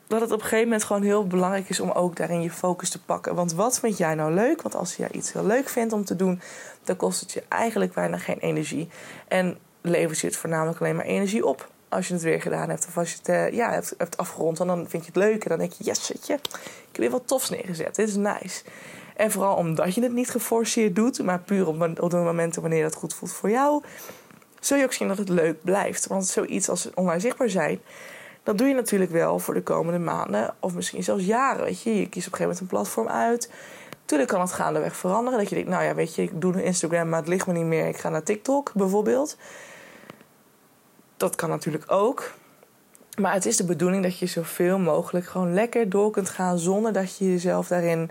dat 0.06 0.20
het 0.20 0.30
op 0.30 0.38
een 0.38 0.42
gegeven 0.42 0.64
moment 0.64 0.84
gewoon 0.84 1.02
heel 1.02 1.26
belangrijk 1.26 1.68
is 1.68 1.80
om 1.80 1.90
ook 1.90 2.16
daarin 2.16 2.42
je 2.42 2.50
focus 2.50 2.90
te 2.90 3.02
pakken. 3.02 3.34
Want 3.34 3.52
wat 3.52 3.78
vind 3.78 3.98
jij 3.98 4.14
nou 4.14 4.34
leuk? 4.34 4.62
Want 4.62 4.74
als 4.74 4.96
jij 4.96 5.08
iets 5.10 5.32
heel 5.32 5.46
leuk 5.46 5.68
vindt 5.68 5.92
om 5.92 6.04
te 6.04 6.16
doen, 6.16 6.40
dan 6.84 6.96
kost 6.96 7.20
het 7.20 7.32
je 7.32 7.42
eigenlijk 7.48 7.92
bijna 7.92 8.18
geen 8.18 8.38
energie. 8.38 8.88
En 9.28 9.58
levert 9.80 10.18
je 10.18 10.26
het 10.26 10.36
voornamelijk 10.36 10.80
alleen 10.80 10.96
maar 10.96 11.04
energie 11.04 11.46
op 11.46 11.68
als 11.88 12.08
je 12.08 12.14
het 12.14 12.22
weer 12.22 12.40
gedaan 12.40 12.68
hebt. 12.68 12.86
Of 12.88 12.98
als 12.98 13.10
je 13.10 13.16
het 13.16 13.28
uh, 13.28 13.50
ja, 13.52 13.70
hebt, 13.70 13.94
hebt 13.98 14.16
afgerond. 14.16 14.60
En 14.60 14.66
dan 14.66 14.88
vind 14.88 15.04
je 15.04 15.10
het 15.14 15.22
leuk. 15.22 15.42
En 15.42 15.48
dan 15.48 15.58
denk 15.58 15.72
je, 15.72 15.84
yes, 15.84 16.08
weet 16.08 16.26
je, 16.26 16.32
ik 16.32 16.40
heb 16.92 16.96
weer 16.96 17.10
wat 17.10 17.26
tofs 17.26 17.50
neergezet. 17.50 17.94
Dit 17.94 18.08
is 18.08 18.16
nice. 18.16 18.62
En 19.16 19.30
vooral 19.30 19.56
omdat 19.56 19.94
je 19.94 20.02
het 20.02 20.12
niet 20.12 20.30
geforceerd 20.30 20.96
doet. 20.96 21.22
Maar 21.22 21.40
puur 21.40 21.66
op, 21.66 22.00
op 22.00 22.10
de 22.10 22.16
momenten 22.16 22.62
wanneer 22.62 22.82
dat 22.82 22.94
goed 22.94 23.14
voelt 23.14 23.32
voor 23.32 23.50
jou. 23.50 23.82
Zul 24.64 24.76
je 24.76 24.84
ook 24.84 24.92
zien 24.92 25.08
dat 25.08 25.18
het 25.18 25.28
leuk 25.28 25.64
blijft. 25.64 26.06
Want 26.06 26.26
zoiets 26.26 26.68
als 26.68 26.90
online 26.94 27.20
zichtbaar 27.20 27.48
zijn. 27.48 27.80
Dat 28.42 28.58
doe 28.58 28.68
je 28.68 28.74
natuurlijk 28.74 29.10
wel 29.10 29.38
voor 29.38 29.54
de 29.54 29.62
komende 29.62 29.98
maanden. 29.98 30.54
Of 30.60 30.74
misschien 30.74 31.02
zelfs 31.02 31.24
jaren. 31.24 31.64
Weet 31.64 31.82
je, 31.82 31.96
je 31.96 32.08
kiest 32.08 32.26
op 32.26 32.32
een 32.32 32.38
gegeven 32.38 32.42
moment 32.42 32.60
een 32.60 32.66
platform 32.66 33.08
uit. 33.08 33.50
Tuurlijk 34.04 34.30
kan 34.30 34.40
het 34.40 34.52
gaandeweg 34.52 34.96
veranderen. 34.96 35.38
Dat 35.38 35.48
je 35.48 35.54
denkt, 35.54 35.70
nou 35.70 35.84
ja, 35.84 35.94
weet 35.94 36.14
je, 36.14 36.22
ik 36.22 36.40
doe 36.40 36.54
nu 36.54 36.62
Instagram, 36.62 37.08
maar 37.08 37.18
het 37.18 37.28
ligt 37.28 37.46
me 37.46 37.52
niet 37.52 37.64
meer. 37.64 37.88
Ik 37.88 37.96
ga 37.96 38.08
naar 38.08 38.22
TikTok 38.22 38.72
bijvoorbeeld. 38.74 39.36
Dat 41.16 41.34
kan 41.34 41.48
natuurlijk 41.48 41.84
ook. 41.86 42.32
Maar 43.20 43.32
het 43.32 43.46
is 43.46 43.56
de 43.56 43.64
bedoeling 43.64 44.02
dat 44.02 44.18
je 44.18 44.26
zoveel 44.26 44.78
mogelijk 44.78 45.26
gewoon 45.26 45.54
lekker 45.54 45.88
door 45.88 46.10
kunt 46.10 46.28
gaan 46.28 46.58
zonder 46.58 46.92
dat 46.92 47.16
je 47.16 47.30
jezelf 47.30 47.68
daarin 47.68 48.10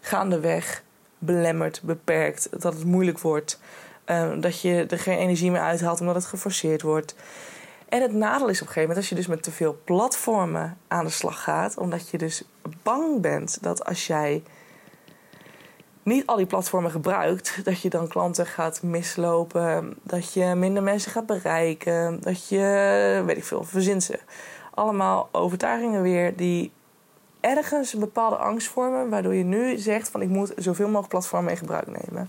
gaandeweg 0.00 0.82
belemmert, 1.18 1.80
beperkt, 1.82 2.48
dat 2.50 2.74
het 2.74 2.84
moeilijk 2.84 3.18
wordt, 3.18 3.60
uh, 4.06 4.32
dat 4.40 4.60
je 4.60 4.86
er 4.86 4.98
geen 4.98 5.18
energie 5.18 5.50
meer 5.50 5.60
uithaalt 5.60 6.00
omdat 6.00 6.14
het 6.14 6.24
geforceerd 6.24 6.82
wordt. 6.82 7.14
En 7.88 8.02
het 8.02 8.12
nadeel 8.12 8.48
is 8.48 8.60
op 8.60 8.66
een 8.66 8.72
gegeven 8.72 8.80
moment 8.80 8.98
als 8.98 9.08
je 9.08 9.14
dus 9.14 9.26
met 9.26 9.42
te 9.42 9.50
veel 9.50 9.78
platformen 9.84 10.78
aan 10.88 11.04
de 11.04 11.10
slag 11.10 11.42
gaat, 11.42 11.78
omdat 11.78 12.08
je 12.08 12.18
dus 12.18 12.42
bang 12.82 13.20
bent 13.20 13.62
dat 13.62 13.84
als 13.84 14.06
jij 14.06 14.42
niet 16.02 16.26
al 16.26 16.36
die 16.36 16.46
platformen 16.46 16.90
gebruikt, 16.90 17.64
dat 17.64 17.80
je 17.80 17.90
dan 17.90 18.08
klanten 18.08 18.46
gaat 18.46 18.82
mislopen, 18.82 19.96
dat 20.02 20.32
je 20.32 20.44
minder 20.44 20.82
mensen 20.82 21.10
gaat 21.10 21.26
bereiken, 21.26 22.20
dat 22.20 22.48
je, 22.48 23.22
weet 23.26 23.36
ik 23.36 23.44
veel, 23.44 23.64
verzin 23.64 24.02
ze. 24.02 24.18
Allemaal 24.74 25.28
overtuigingen 25.32 26.02
weer 26.02 26.36
die 26.36 26.72
ergens 27.40 27.92
een 27.92 28.00
bepaalde 28.00 28.36
angst 28.36 28.68
vormen, 28.68 29.08
waardoor 29.08 29.34
je 29.34 29.44
nu 29.44 29.78
zegt 29.78 30.08
van 30.08 30.22
ik 30.22 30.28
moet 30.28 30.52
zoveel 30.56 30.86
mogelijk 30.86 31.08
platformen 31.08 31.50
in 31.50 31.56
gebruik 31.56 31.86
nemen. 31.86 32.28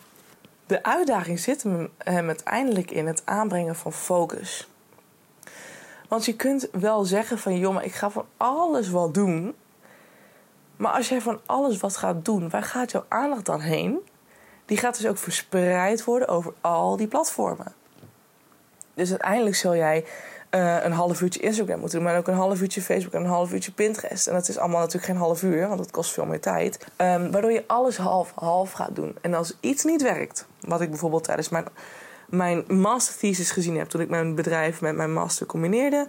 De 0.66 0.84
uitdaging 0.84 1.40
zit 1.40 1.64
hem 1.98 2.28
uiteindelijk 2.28 2.92
in 2.92 3.08
het 3.08 3.22
aanbrengen 3.26 3.76
van 3.76 3.94
focus. 3.94 4.68
Want 6.08 6.26
je 6.26 6.36
kunt 6.36 6.68
wel 6.72 7.04
zeggen 7.04 7.40
van 7.40 7.58
joh, 7.58 7.74
maar 7.74 7.86
ik 7.86 7.94
ga 7.94 8.10
van 8.10 8.26
alles 8.38 8.90
wat 8.90 9.14
doen. 9.14 9.56
Maar 10.76 10.92
als 10.92 11.10
jij 11.10 11.22
van 11.22 11.40
alles 11.46 11.80
wat 11.80 11.98
gaat 11.98 12.26
doen, 12.26 12.50
waar 12.50 12.64
gaat 12.64 12.92
jouw 12.92 13.06
aandacht 13.08 13.46
dan 13.46 13.60
heen? 13.60 14.00
Die 14.66 14.78
gaat 14.78 14.98
dus 14.98 15.08
ook 15.08 15.18
verspreid 15.18 16.04
worden 16.04 16.28
over 16.28 16.54
al 16.62 16.98
die 16.98 17.08
platformen. 17.08 17.74
Dus 18.94 19.10
uiteindelijk 19.10 19.56
zul 19.56 19.76
jij 19.76 20.06
uh, 20.56 20.84
een 20.84 20.92
half 20.92 21.22
uurtje 21.22 21.40
Instagram 21.40 21.80
moeten 21.80 22.00
doen, 22.00 22.08
maar 22.08 22.18
ook 22.18 22.28
een 22.28 22.34
half 22.34 22.62
uurtje 22.62 22.82
Facebook 22.82 23.14
en 23.14 23.22
een 23.22 23.28
half 23.28 23.54
uurtje 23.54 23.72
Pinterest. 23.72 24.28
En 24.28 24.34
dat 24.34 24.50
is 24.50 24.58
allemaal 24.58 24.80
natuurlijk 24.80 25.06
geen 25.06 25.16
half 25.16 25.44
uur, 25.44 25.68
want 25.68 25.80
dat 25.80 25.92
kost 25.92 26.12
veel 26.12 26.26
meer 26.26 26.40
tijd. 26.40 26.88
Um, 26.98 27.32
waardoor 27.32 27.52
je 27.52 27.64
alles 27.68 27.98
half-half 27.98 28.72
gaat 28.72 28.96
doen. 28.96 29.16
En 29.22 29.34
als 29.34 29.58
iets 29.60 29.84
niet 29.84 30.02
werkt, 30.02 30.48
wat 30.60 30.82
ik 30.82 30.90
bijvoorbeeld 30.90 31.24
tijdens 31.24 31.50
mijn, 31.50 31.66
mijn 32.30 32.64
master 32.68 33.18
thesis 33.18 33.52
gezien 33.52 33.78
heb, 33.78 33.88
toen 33.88 34.02
ik 34.02 34.10
mijn 34.10 34.36
bedrijf 34.36 34.82
met 34.82 34.96
mijn 34.96 35.14
master 35.14 35.46
combineerde, 35.46 36.08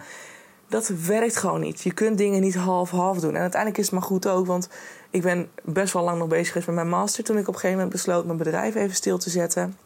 dat 0.68 0.88
werkt 0.88 1.36
gewoon 1.36 1.60
niet. 1.60 1.82
Je 1.82 1.92
kunt 1.92 2.18
dingen 2.18 2.40
niet 2.40 2.54
half-half 2.54 3.20
doen. 3.20 3.34
En 3.34 3.40
uiteindelijk 3.40 3.80
is 3.80 3.86
het 3.86 3.94
maar 3.94 4.08
goed 4.08 4.28
ook, 4.28 4.46
want 4.46 4.68
ik 5.10 5.22
ben 5.22 5.50
best 5.62 5.92
wel 5.92 6.02
lang 6.02 6.18
nog 6.18 6.28
bezig 6.28 6.48
geweest 6.48 6.66
met 6.66 6.76
mijn 6.76 6.88
master. 6.88 7.24
Toen 7.24 7.38
ik 7.38 7.48
op 7.48 7.54
een 7.54 7.60
gegeven 7.60 7.76
moment 7.76 7.92
besloot 7.92 8.24
mijn 8.24 8.38
bedrijf 8.38 8.74
even 8.74 8.94
stil 8.94 9.18
te 9.18 9.30
zetten 9.30 9.76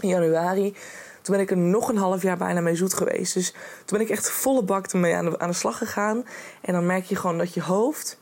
in 0.00 0.08
januari. 0.08 0.74
Toen 1.26 1.36
ben 1.36 1.44
ik 1.44 1.50
er 1.50 1.56
nog 1.56 1.88
een 1.88 1.96
half 1.96 2.22
jaar 2.22 2.36
bijna 2.36 2.60
mee 2.60 2.76
zoet 2.76 2.94
geweest. 2.94 3.34
Dus 3.34 3.50
toen 3.84 3.98
ben 3.98 4.00
ik 4.00 4.12
echt 4.12 4.30
volle 4.30 4.62
bak 4.62 4.86
ermee 4.86 5.14
aan 5.14 5.24
de, 5.24 5.38
aan 5.38 5.48
de 5.48 5.54
slag 5.54 5.78
gegaan. 5.78 6.24
En 6.60 6.72
dan 6.72 6.86
merk 6.86 7.04
je 7.04 7.16
gewoon 7.16 7.38
dat 7.38 7.54
je 7.54 7.62
hoofd 7.62 8.18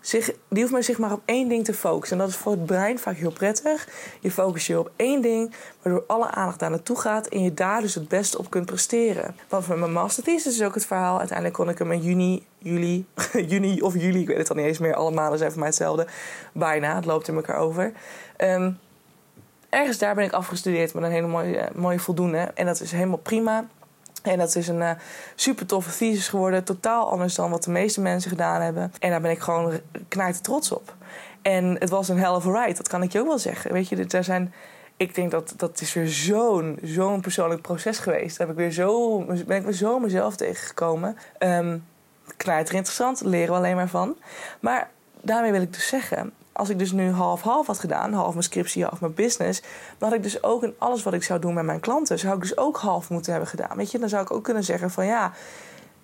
zich, 0.00 0.30
die 0.48 0.60
hoeft 0.60 0.72
maar 0.72 0.82
zich 0.82 0.98
maar 0.98 1.12
op 1.12 1.22
één 1.24 1.48
ding 1.48 1.64
te 1.64 1.74
focussen. 1.74 2.16
En 2.16 2.22
dat 2.24 2.32
is 2.32 2.40
voor 2.40 2.52
het 2.52 2.66
brein 2.66 2.98
vaak 2.98 3.16
heel 3.16 3.30
prettig. 3.30 3.88
Je 4.20 4.30
focust 4.30 4.66
je 4.66 4.78
op 4.78 4.90
één 4.96 5.22
ding, 5.22 5.54
waardoor 5.82 6.04
alle 6.06 6.30
aandacht 6.30 6.58
daar 6.58 6.70
naartoe 6.70 7.00
gaat 7.00 7.26
en 7.26 7.42
je 7.42 7.54
daar 7.54 7.80
dus 7.80 7.94
het 7.94 8.08
beste 8.08 8.38
op 8.38 8.50
kunt 8.50 8.66
presteren. 8.66 9.36
Want 9.48 9.68
met 9.68 9.78
mijn 9.78 9.92
masterthesis 9.92 10.54
is 10.54 10.62
ook 10.62 10.74
het 10.74 10.86
verhaal. 10.86 11.18
Uiteindelijk 11.18 11.56
kon 11.56 11.68
ik 11.68 11.78
hem 11.78 11.92
in 11.92 12.02
juni, 12.02 12.46
juli, 12.58 13.06
juni 13.52 13.80
of 13.80 13.94
juli, 13.94 14.20
ik 14.20 14.26
weet 14.26 14.38
het 14.38 14.50
al 14.50 14.56
niet 14.56 14.66
eens 14.66 14.78
meer. 14.78 14.94
Alle 14.94 15.10
maanden 15.10 15.38
zijn 15.38 15.50
voor 15.50 15.60
mij 15.60 15.68
hetzelfde. 15.68 16.06
Bijna, 16.52 16.94
het 16.94 17.04
loopt 17.04 17.28
in 17.28 17.34
elkaar 17.34 17.58
over. 17.58 17.92
Um, 18.38 18.78
ergens 19.68 19.98
daar 19.98 20.14
ben 20.14 20.24
ik 20.24 20.32
afgestudeerd 20.32 20.94
met 20.94 21.02
een 21.02 21.10
hele 21.10 21.26
mooie, 21.26 21.68
mooie 21.74 21.98
voldoende. 21.98 22.38
En 22.38 22.66
dat 22.66 22.80
is 22.80 22.92
helemaal 22.92 23.18
prima. 23.18 23.64
En 24.22 24.38
dat 24.38 24.54
is 24.54 24.68
een 24.68 24.80
uh, 24.80 24.90
super 25.34 25.66
toffe 25.66 25.96
thesis 25.96 26.28
geworden. 26.28 26.64
Totaal 26.64 27.10
anders 27.10 27.34
dan 27.34 27.50
wat 27.50 27.64
de 27.64 27.70
meeste 27.70 28.00
mensen 28.00 28.30
gedaan 28.30 28.60
hebben. 28.60 28.92
En 28.98 29.10
daar 29.10 29.20
ben 29.20 29.30
ik 29.30 29.38
gewoon 29.38 29.80
knijter 30.08 30.42
trots 30.42 30.72
op. 30.72 30.94
En 31.42 31.76
het 31.78 31.90
was 31.90 32.08
een 32.08 32.18
hell 32.18 32.30
of 32.30 32.46
a 32.46 32.62
ride, 32.62 32.76
dat 32.76 32.88
kan 32.88 33.02
ik 33.02 33.12
je 33.12 33.20
ook 33.20 33.26
wel 33.26 33.38
zeggen. 33.38 33.72
Weet 33.72 33.88
je, 33.88 34.04
er 34.04 34.24
zijn... 34.24 34.54
Ik 34.96 35.14
denk 35.14 35.30
dat 35.30 35.54
dat 35.56 35.80
is 35.80 35.92
weer 35.92 36.08
zo'n 36.08 36.78
zo'n 36.82 37.20
persoonlijk 37.20 37.62
proces 37.62 37.98
geweest. 37.98 38.38
Daar 38.38 38.46
heb 38.46 38.56
ik 38.56 38.62
weer 38.62 38.72
zo, 38.72 39.18
ben 39.24 39.56
ik 39.56 39.62
weer 39.62 39.72
zo 39.72 39.98
mezelf 39.98 40.36
tegengekomen. 40.36 41.16
Um, 41.38 41.84
knijter 42.36 42.74
interessant, 42.74 43.20
leren 43.24 43.50
we 43.50 43.56
alleen 43.56 43.76
maar 43.76 43.88
van. 43.88 44.16
Maar 44.60 44.90
daarmee 45.20 45.52
wil 45.52 45.62
ik 45.62 45.72
dus 45.72 45.86
zeggen 45.86 46.32
als 46.56 46.68
ik 46.68 46.78
dus 46.78 46.92
nu 46.92 47.10
half-half 47.10 47.66
had 47.66 47.78
gedaan, 47.78 48.12
half 48.12 48.30
mijn 48.30 48.42
scriptie, 48.42 48.84
half 48.84 49.00
mijn 49.00 49.14
business, 49.14 49.62
dan 49.98 50.08
had 50.08 50.18
ik 50.18 50.22
dus 50.22 50.42
ook 50.42 50.62
in 50.62 50.74
alles 50.78 51.02
wat 51.02 51.14
ik 51.14 51.22
zou 51.22 51.40
doen 51.40 51.54
met 51.54 51.64
mijn 51.64 51.80
klanten, 51.80 52.18
zou 52.18 52.34
ik 52.34 52.40
dus 52.40 52.56
ook 52.56 52.76
half 52.76 53.10
moeten 53.10 53.32
hebben 53.32 53.50
gedaan. 53.50 53.76
Weet 53.76 53.90
je, 53.90 53.98
dan 53.98 54.08
zou 54.08 54.22
ik 54.22 54.30
ook 54.30 54.44
kunnen 54.44 54.64
zeggen 54.64 54.90
van 54.90 55.06
ja. 55.06 55.32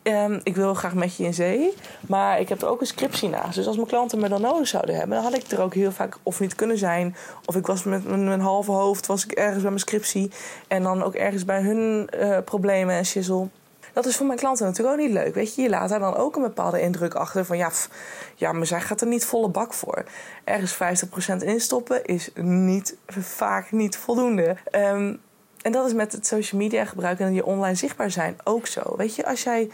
Um, 0.04 0.40
ik 0.42 0.56
wil 0.56 0.74
graag 0.74 0.94
met 0.94 1.16
je 1.16 1.24
in 1.24 1.34
zee, 1.34 1.74
maar 2.00 2.40
ik 2.40 2.48
heb 2.48 2.62
er 2.62 2.68
ook 2.68 2.80
een 2.80 2.86
scriptie 2.86 3.28
naast. 3.28 3.54
Dus 3.54 3.66
als 3.66 3.76
mijn 3.76 3.88
klanten 3.88 4.20
me 4.20 4.28
dan 4.28 4.40
nodig 4.40 4.68
zouden 4.68 4.96
hebben, 4.96 5.14
dan 5.16 5.24
had 5.24 5.34
ik 5.34 5.50
er 5.50 5.60
ook 5.60 5.74
heel 5.74 5.92
vaak 5.92 6.18
of 6.22 6.40
niet 6.40 6.54
kunnen 6.54 6.78
zijn. 6.78 7.16
Of 7.44 7.56
ik 7.56 7.66
was 7.66 7.84
met 7.84 8.04
mijn 8.04 8.40
halve 8.40 8.70
hoofd 8.70 9.06
was 9.06 9.24
ik 9.24 9.32
ergens 9.32 9.60
bij 9.60 9.70
mijn 9.70 9.80
scriptie. 9.80 10.30
En 10.68 10.82
dan 10.82 11.02
ook 11.02 11.14
ergens 11.14 11.44
bij 11.44 11.60
hun 11.60 12.08
uh, 12.14 12.38
problemen 12.44 12.94
en 12.94 13.04
shizzle. 13.04 13.48
Dat 13.92 14.06
is 14.06 14.16
voor 14.16 14.26
mijn 14.26 14.38
klanten 14.38 14.66
natuurlijk 14.66 14.96
ook 14.96 15.06
niet 15.06 15.14
leuk. 15.14 15.34
Weet 15.34 15.54
je, 15.54 15.62
je 15.62 15.68
laat 15.68 15.88
daar 15.88 15.98
dan 15.98 16.16
ook 16.16 16.36
een 16.36 16.42
bepaalde 16.42 16.80
indruk 16.80 17.14
achter 17.14 17.44
van 17.44 17.56
ja, 17.56 17.70
ja, 18.34 18.52
maar 18.52 18.66
zij 18.66 18.80
gaat 18.80 19.00
er 19.00 19.06
niet 19.06 19.24
volle 19.24 19.48
bak 19.48 19.74
voor. 19.74 20.04
Ergens 20.44 21.04
50% 21.34 21.36
instoppen 21.44 22.04
is 22.04 22.30
niet, 22.34 22.96
vaak 23.06 23.72
niet 23.72 23.96
voldoende. 23.96 24.56
Um, 24.72 25.20
en 25.62 25.72
dat 25.72 25.86
is 25.86 25.92
met 25.92 26.12
het 26.12 26.26
social 26.26 26.60
media 26.60 26.84
gebruiken 26.84 27.26
en 27.26 27.34
je 27.34 27.44
online 27.44 27.74
zichtbaar 27.74 28.10
zijn 28.10 28.36
ook 28.44 28.66
zo. 28.66 28.96
Weet 28.96 29.14
je, 29.14 29.26
als 29.26 29.42
jij 29.42 29.70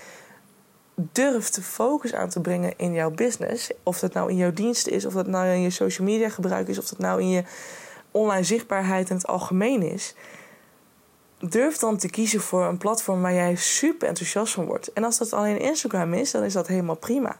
durft 0.95 1.61
focus 1.63 2.15
aan 2.15 2.29
te 2.29 2.41
brengen 2.41 2.73
in 2.77 2.93
jouw 2.93 3.11
business, 3.11 3.71
of 3.83 3.99
dat 3.99 4.13
nou 4.13 4.31
in 4.31 4.37
jouw 4.37 4.53
diensten 4.53 4.93
is, 4.93 5.05
of 5.05 5.13
dat 5.13 5.27
nou 5.27 5.49
in 5.49 5.61
je 5.61 5.71
social 5.71 6.07
media 6.07 6.29
gebruik 6.29 6.69
is, 6.69 6.79
of 6.79 6.89
dat 6.89 6.99
nou 6.99 7.21
in 7.21 7.29
je 7.29 7.43
online 8.11 8.45
zichtbaarheid 8.45 9.11
in 9.11 9.17
het 9.17 9.27
algemeen 9.27 9.83
is, 9.83 10.15
durf 11.38 11.76
dan 11.76 11.97
te 11.97 12.11
kiezen 12.11 12.40
voor 12.40 12.64
een 12.64 12.78
platform 12.78 13.23
waar 13.23 13.35
jij 13.35 13.57
super 13.57 14.09
enthousiast 14.09 14.52
van 14.52 14.64
wordt. 14.64 14.92
En 14.92 15.04
als 15.04 15.18
dat 15.18 15.33
alleen 15.33 15.61
Instagram 15.61 16.14
is, 16.14 16.30
dan 16.30 16.42
is 16.42 16.52
dat 16.52 16.66
helemaal 16.66 16.97
prima. 16.97 17.37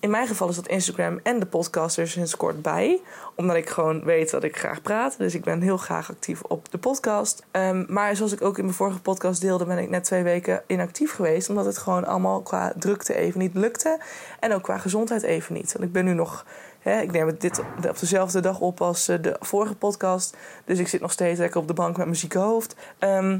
In 0.00 0.10
mijn 0.10 0.26
geval 0.26 0.48
is 0.48 0.56
dat 0.56 0.68
Instagram 0.68 1.20
en 1.22 1.38
de 1.38 1.46
podcast 1.46 1.98
er 1.98 2.08
sinds 2.08 2.36
kort 2.36 2.62
bij. 2.62 3.00
Omdat 3.34 3.56
ik 3.56 3.68
gewoon 3.68 4.04
weet 4.04 4.30
dat 4.30 4.44
ik 4.44 4.56
graag 4.56 4.82
praat. 4.82 5.18
Dus 5.18 5.34
ik 5.34 5.44
ben 5.44 5.60
heel 5.60 5.76
graag 5.76 6.10
actief 6.10 6.42
op 6.42 6.70
de 6.70 6.78
podcast. 6.78 7.44
Um, 7.52 7.86
maar 7.88 8.16
zoals 8.16 8.32
ik 8.32 8.42
ook 8.42 8.58
in 8.58 8.64
mijn 8.64 8.76
vorige 8.76 9.00
podcast 9.00 9.40
deelde, 9.40 9.64
ben 9.64 9.78
ik 9.78 9.90
net 9.90 10.04
twee 10.04 10.22
weken 10.22 10.62
inactief 10.66 11.12
geweest. 11.12 11.48
Omdat 11.48 11.64
het 11.64 11.78
gewoon 11.78 12.04
allemaal 12.04 12.40
qua 12.40 12.72
drukte 12.76 13.14
even 13.14 13.40
niet 13.40 13.54
lukte. 13.54 14.00
En 14.40 14.52
ook 14.52 14.62
qua 14.62 14.78
gezondheid 14.78 15.22
even 15.22 15.54
niet. 15.54 15.72
Want 15.72 15.84
ik 15.84 15.92
ben 15.92 16.04
nu 16.04 16.12
nog 16.12 16.44
ik 16.82 17.12
neem 17.12 17.26
het 17.26 17.40
dit 17.40 17.62
op 17.88 17.98
dezelfde 17.98 18.40
dag 18.40 18.60
op 18.60 18.80
als 18.80 19.08
eh, 19.08 19.22
de 19.22 19.36
vorige 19.40 19.74
podcast. 19.74 20.36
Dus 20.64 20.78
ik 20.78 20.88
zit 20.88 21.00
nog 21.00 21.12
steeds 21.12 21.38
lekker 21.38 21.60
op 21.60 21.66
de 21.66 21.74
bank 21.74 21.96
met 21.96 22.06
mijn 22.06 22.18
zieke 22.18 22.38
hoofd. 22.38 22.74
Ehm, 22.98 23.38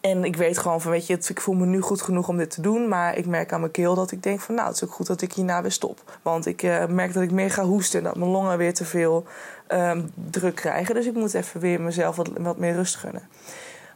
en 0.00 0.24
ik 0.24 0.36
weet 0.36 0.58
gewoon 0.58 0.80
van, 0.80 0.90
weet 0.90 1.06
je, 1.06 1.18
ik 1.28 1.40
voel 1.40 1.54
me 1.54 1.66
nu 1.66 1.80
goed 1.80 2.02
genoeg 2.02 2.28
om 2.28 2.36
dit 2.36 2.50
te 2.50 2.60
doen. 2.60 2.88
Maar 2.88 3.16
ik 3.16 3.26
merk 3.26 3.52
aan 3.52 3.60
mijn 3.60 3.72
keel 3.72 3.94
dat 3.94 4.10
ik 4.10 4.22
denk 4.22 4.40
van, 4.40 4.54
nou, 4.54 4.66
het 4.66 4.76
is 4.76 4.84
ook 4.84 4.94
goed 4.94 5.06
dat 5.06 5.22
ik 5.22 5.32
hierna 5.32 5.62
weer 5.62 5.72
stop. 5.72 6.18
Want 6.22 6.46
ik 6.46 6.62
uh, 6.62 6.86
merk 6.86 7.12
dat 7.12 7.22
ik 7.22 7.30
meer 7.30 7.50
ga 7.50 7.64
hoesten 7.64 7.98
en 7.98 8.04
dat 8.04 8.16
mijn 8.16 8.30
longen 8.30 8.58
weer 8.58 8.74
te 8.74 8.84
veel 8.84 9.24
um, 9.68 10.10
druk 10.30 10.54
krijgen. 10.54 10.94
Dus 10.94 11.06
ik 11.06 11.14
moet 11.14 11.34
even 11.34 11.60
weer 11.60 11.80
mezelf 11.80 12.16
wat, 12.16 12.30
wat 12.38 12.58
meer 12.58 12.74
rust 12.74 12.96
gunnen. 12.96 13.28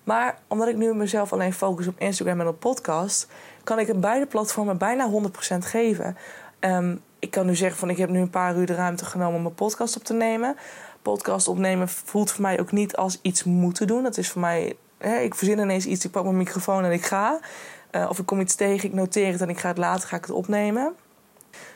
Maar 0.04 0.38
omdat 0.46 0.68
ik 0.68 0.76
nu 0.76 0.94
mezelf 0.94 1.32
alleen 1.32 1.52
focus 1.52 1.86
op 1.86 1.98
Instagram 1.98 2.40
en 2.40 2.46
op 2.46 2.60
podcast, 2.60 3.28
kan 3.64 3.78
ik 3.78 4.00
beide 4.00 4.26
platformen 4.26 4.78
bijna 4.78 5.10
100% 5.54 5.58
geven. 5.58 6.16
Um, 6.60 7.02
ik 7.22 7.30
kan 7.30 7.46
nu 7.46 7.54
zeggen 7.56 7.78
van 7.78 7.90
ik 7.90 7.96
heb 7.96 8.08
nu 8.08 8.20
een 8.20 8.30
paar 8.30 8.56
uur 8.56 8.66
de 8.66 8.74
ruimte 8.74 9.04
genomen 9.04 9.36
om 9.36 9.42
mijn 9.42 9.54
podcast 9.54 9.96
op 9.96 10.04
te 10.04 10.12
nemen. 10.12 10.56
Podcast 11.02 11.48
opnemen 11.48 11.88
voelt 11.88 12.30
voor 12.30 12.42
mij 12.42 12.60
ook 12.60 12.72
niet 12.72 12.96
als 12.96 13.18
iets 13.22 13.44
moeten 13.44 13.86
doen. 13.86 14.02
Dat 14.02 14.16
is 14.16 14.30
voor 14.30 14.40
mij, 14.40 14.76
hè, 14.98 15.18
ik 15.18 15.34
verzin 15.34 15.58
ineens 15.58 15.86
iets, 15.86 16.04
ik 16.04 16.10
pak 16.10 16.24
mijn 16.24 16.36
microfoon 16.36 16.84
en 16.84 16.92
ik 16.92 17.04
ga. 17.04 17.40
Uh, 17.92 18.06
of 18.08 18.18
ik 18.18 18.26
kom 18.26 18.40
iets 18.40 18.54
tegen, 18.54 18.88
ik 18.88 18.94
noteer 18.94 19.32
het 19.32 19.40
en 19.40 19.48
ik 19.48 19.58
ga 19.58 19.68
het 19.68 19.78
later 19.78 20.08
ga 20.08 20.16
ik 20.16 20.24
het 20.24 20.34
opnemen. 20.34 20.94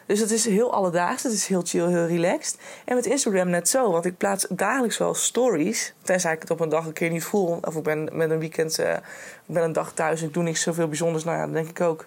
Dus 0.07 0.21
het 0.21 0.31
is 0.31 0.45
heel 0.45 0.73
alledaags, 0.73 1.23
het 1.23 1.33
is 1.33 1.47
heel 1.47 1.63
chill, 1.65 1.89
heel 1.89 2.07
relaxed. 2.07 2.59
En 2.85 2.95
met 2.95 3.07
Instagram 3.07 3.49
net 3.49 3.69
zo, 3.69 3.91
want 3.91 4.05
ik 4.05 4.17
plaats 4.17 4.47
dagelijks 4.51 4.99
wel 4.99 5.15
stories. 5.15 5.95
Tenzij 6.03 6.33
ik 6.33 6.41
het 6.41 6.51
op 6.51 6.61
een 6.61 6.69
dag 6.69 6.87
een 6.87 6.93
keer 6.93 7.11
niet 7.11 7.25
voel. 7.25 7.59
Of 7.63 7.77
ik 7.77 7.83
ben 7.83 8.09
met 8.13 8.31
een 8.31 8.39
weekend, 8.39 8.79
uh, 8.79 8.93
ik 8.93 9.01
ben 9.47 9.63
een 9.63 9.73
dag 9.73 9.93
thuis 9.93 10.21
en 10.21 10.27
ik 10.27 10.35
doe 10.35 10.43
niks 10.43 10.63
zoveel 10.63 10.89
bijzonders. 10.89 11.25
Nou 11.25 11.37
ja, 11.37 11.45
dan 11.45 11.53
denk 11.53 11.69
ik 11.69 11.81
ook 11.81 12.07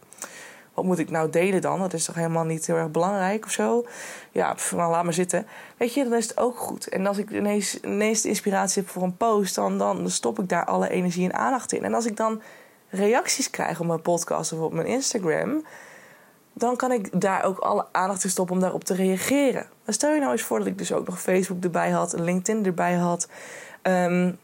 wat 0.73 0.85
moet 0.85 0.99
ik 0.99 1.09
nou 1.09 1.29
delen 1.29 1.61
dan? 1.61 1.79
Dat 1.79 1.93
is 1.93 2.05
toch 2.05 2.15
helemaal 2.15 2.43
niet 2.43 2.65
heel 2.65 2.75
erg 2.75 2.91
belangrijk 2.91 3.45
of 3.45 3.51
zo? 3.51 3.85
Ja, 4.31 4.53
pff, 4.53 4.71
nou, 4.71 4.91
laat 4.91 5.03
maar 5.03 5.13
zitten. 5.13 5.47
Weet 5.77 5.93
je, 5.93 6.03
dan 6.03 6.13
is 6.13 6.27
het 6.27 6.37
ook 6.37 6.57
goed. 6.57 6.87
En 6.87 7.07
als 7.07 7.17
ik 7.17 7.29
ineens, 7.29 7.79
ineens 7.79 8.21
de 8.21 8.29
inspiratie 8.29 8.81
heb 8.81 8.91
voor 8.91 9.03
een 9.03 9.17
post, 9.17 9.55
dan, 9.55 9.77
dan 9.77 10.09
stop 10.09 10.39
ik 10.39 10.49
daar 10.49 10.65
alle 10.65 10.89
energie 10.89 11.29
en 11.29 11.39
aandacht 11.39 11.73
in. 11.73 11.83
En 11.83 11.93
als 11.93 12.05
ik 12.05 12.17
dan 12.17 12.41
reacties 12.89 13.49
krijg 13.49 13.79
op 13.79 13.85
mijn 13.85 14.01
podcast 14.01 14.53
of 14.53 14.59
op 14.59 14.73
mijn 14.73 14.87
Instagram, 14.87 15.63
dan 16.53 16.75
kan 16.75 16.91
ik 16.91 17.21
daar 17.21 17.43
ook 17.43 17.57
alle 17.57 17.85
aandacht 17.91 18.23
in 18.23 18.29
stoppen 18.29 18.55
om 18.55 18.61
daarop 18.61 18.83
te 18.83 18.95
reageren. 18.95 19.67
Stel 19.87 20.13
je 20.13 20.19
nou 20.19 20.31
eens 20.31 20.41
voor 20.41 20.57
dat 20.57 20.67
ik 20.67 20.77
dus 20.77 20.93
ook 20.93 21.07
nog 21.07 21.21
Facebook 21.21 21.63
erbij 21.63 21.89
had, 21.89 22.13
LinkedIn 22.19 22.65
erbij 22.65 22.93
had. 22.93 23.27
Um, 23.83 24.39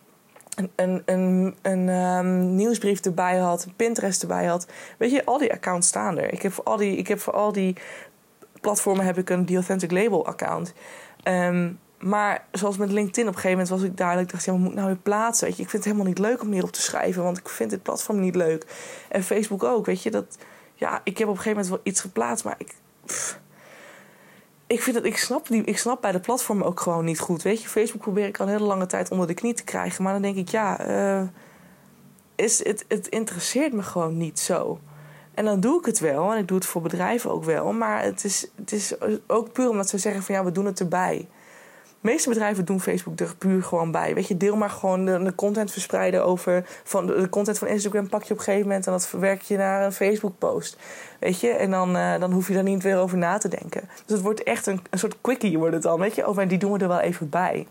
een, 0.76 1.02
een, 1.06 1.56
een 1.62 1.90
um, 1.90 2.56
nieuwsbrief 2.56 3.00
erbij 3.00 3.38
had, 3.38 3.68
Pinterest 3.76 4.22
erbij 4.22 4.46
had. 4.46 4.68
Weet 4.98 5.12
je, 5.12 5.26
al 5.26 5.38
die 5.38 5.54
accounts 5.54 5.88
staan 5.88 6.18
er. 6.18 6.34
Ik 6.34 6.42
heb 6.42 6.54
voor 6.54 6.64
al 6.64 6.78
die, 6.78 6.98
ik 6.98 7.08
heb 7.08 7.20
voor 7.20 7.34
al 7.34 7.52
die 7.52 7.76
platformen 8.62 9.06
heb 9.06 9.18
ik 9.18 9.30
een 9.30 9.46
The 9.46 9.54
Authentic 9.54 9.92
Label 9.92 10.26
account. 10.26 10.74
Um, 11.24 11.80
Maar 12.00 12.46
zoals 12.52 12.78
met 12.78 12.92
LinkedIn, 12.92 13.28
op 13.28 13.36
een 13.36 13.42
gegeven 13.42 13.58
moment 13.58 13.70
was 13.70 13.90
ik 13.90 13.98
duidelijk. 13.98 14.32
dacht, 14.32 14.46
ja, 14.46 14.52
wat 14.52 14.62
moet 14.62 14.70
ik 14.70 14.76
nou 14.76 14.88
weer 14.88 14.98
plaatsen? 14.98 15.48
Weet 15.48 15.58
je, 15.58 15.64
ik 15.64 15.70
vind 15.70 15.84
het 15.84 15.92
helemaal 15.94 16.14
niet 16.14 16.24
leuk 16.28 16.42
om 16.42 16.52
hierop 16.52 16.72
te 16.72 16.82
schrijven, 16.82 17.24
want 17.24 17.38
ik 17.38 17.50
vind 17.50 17.70
dit 17.70 17.84
platform 17.84 18.20
niet 18.20 18.36
leuk. 18.36 18.66
En 19.10 19.24
Facebook 19.24 19.64
ook, 19.64 19.86
weet 19.86 20.04
je. 20.04 20.12
Dat, 20.12 20.38
ja, 20.74 21.02
ik 21.04 21.18
heb 21.18 21.28
op 21.28 21.36
een 21.36 21.42
gegeven 21.42 21.62
moment 21.62 21.68
wel 21.68 21.80
iets 21.84 22.02
geplaatst, 22.02 22.46
maar 22.46 22.56
ik. 22.58 22.74
Ik 24.68 24.82
vind 24.82 24.96
dat 24.96 25.06
ik 25.06 25.18
snap, 25.18 25.48
die, 25.48 25.64
ik 25.64 25.78
snap 25.78 26.02
bij 26.02 26.12
de 26.12 26.20
platform 26.20 26.62
ook 26.62 26.80
gewoon 26.80 27.06
niet 27.06 27.20
goed. 27.20 27.42
Weet 27.42 27.62
je, 27.62 27.68
Facebook 27.68 28.02
probeer 28.02 28.28
ik 28.28 28.40
al 28.40 28.46
een 28.46 28.52
hele 28.52 28.66
lange 28.66 28.86
tijd 28.86 29.12
onder 29.12 29.28
de 29.28 29.34
knie 29.34 29.54
te 29.54 29.64
krijgen. 29.64 30.04
Maar 30.04 30.14
dan 30.14 30.22
denk 30.22 30.36
ik, 30.36 30.50
ja, 30.50 30.88
uh, 30.88 31.28
is, 32.36 32.64
het, 32.64 32.86
het 32.88 33.08
interesseert 33.08 33.74
me 33.74 33.82
gewoon 33.82 34.18
niet 34.18 34.40
zo. 34.40 34.80
En 35.34 35.46
dan 35.46 35.60
doe 35.60 35.80
ik 35.80 35.86
het 35.86 36.00
wel. 36.00 36.32
En 36.32 36.40
ik 36.40 36.48
doe 36.48 36.58
het 36.58 36.68
voor 36.68 36.82
bedrijven 36.82 37.32
ook 37.32 37.44
wel. 37.44 37.74
Maar 37.74 38.04
het 38.04 38.24
is, 38.24 38.48
het 38.56 38.72
is 38.72 38.94
ook 39.28 39.52
puur 39.52 39.70
omdat 39.70 39.90
ze 39.90 39.98
zeggen 39.98 40.24
van 40.24 40.36
ja, 40.36 40.44
we 40.44 40.52
doen 40.52 40.66
het 40.66 40.80
erbij. 40.80 41.28
Meeste 42.06 42.30
bedrijven 42.30 42.66
doen 42.66 42.82
Facebook 42.82 43.20
er 43.20 43.36
puur 43.38 43.64
gewoon 43.64 43.92
bij. 43.92 44.14
Weet 44.14 44.28
je, 44.28 44.38
deel 44.38 44.56
maar 44.56 44.70
gewoon 44.70 45.06
de, 45.06 45.36
content 45.36 45.72
verspreiden 45.72 46.26
over. 46.26 46.66
Van 46.84 47.08
de, 47.08 47.30
content 47.30 47.58
van 47.58 47.68
Instagram 47.68 48.10
pak 48.10 48.24
je 48.24 48.32
op 48.32 48.38
een 48.38 48.44
gegeven 48.44 48.68
moment 48.68 48.86
en 48.86 48.92
dat 48.92 49.08
verwerk 49.08 49.42
je 49.42 49.58
naar 49.58 49.86
een 49.86 49.92
Facebook-post. 49.92 50.78
Weet 51.20 51.40
je, 51.40 51.50
en 51.50 51.72
dan, 51.72 51.96
uh, 51.96 52.20
dan 52.20 52.32
hoef 52.32 52.48
je 52.48 52.54
daar 52.54 52.64
niet 52.64 52.84
weer 52.84 52.98
over 52.98 53.18
na 53.18 53.38
te 53.38 53.48
denken. 53.48 53.82
Dus 53.82 54.16
het 54.16 54.22
wordt 54.22 54.44
echt 54.44 54.66
een, 54.66 54.82
een 54.90 55.00
soort 55.00 55.16
quickie, 55.22 55.58
wordt 55.58 55.74
het 55.74 55.84
dan. 55.84 56.00
Weet 56.00 56.16
je, 56.16 56.28
oh, 56.28 56.40
en 56.40 56.48
die 56.48 56.58
doen 56.58 56.72
we 56.72 56.80
er 56.80 56.88
wel 56.88 57.00
even 57.00 57.30
bij. 57.30 57.68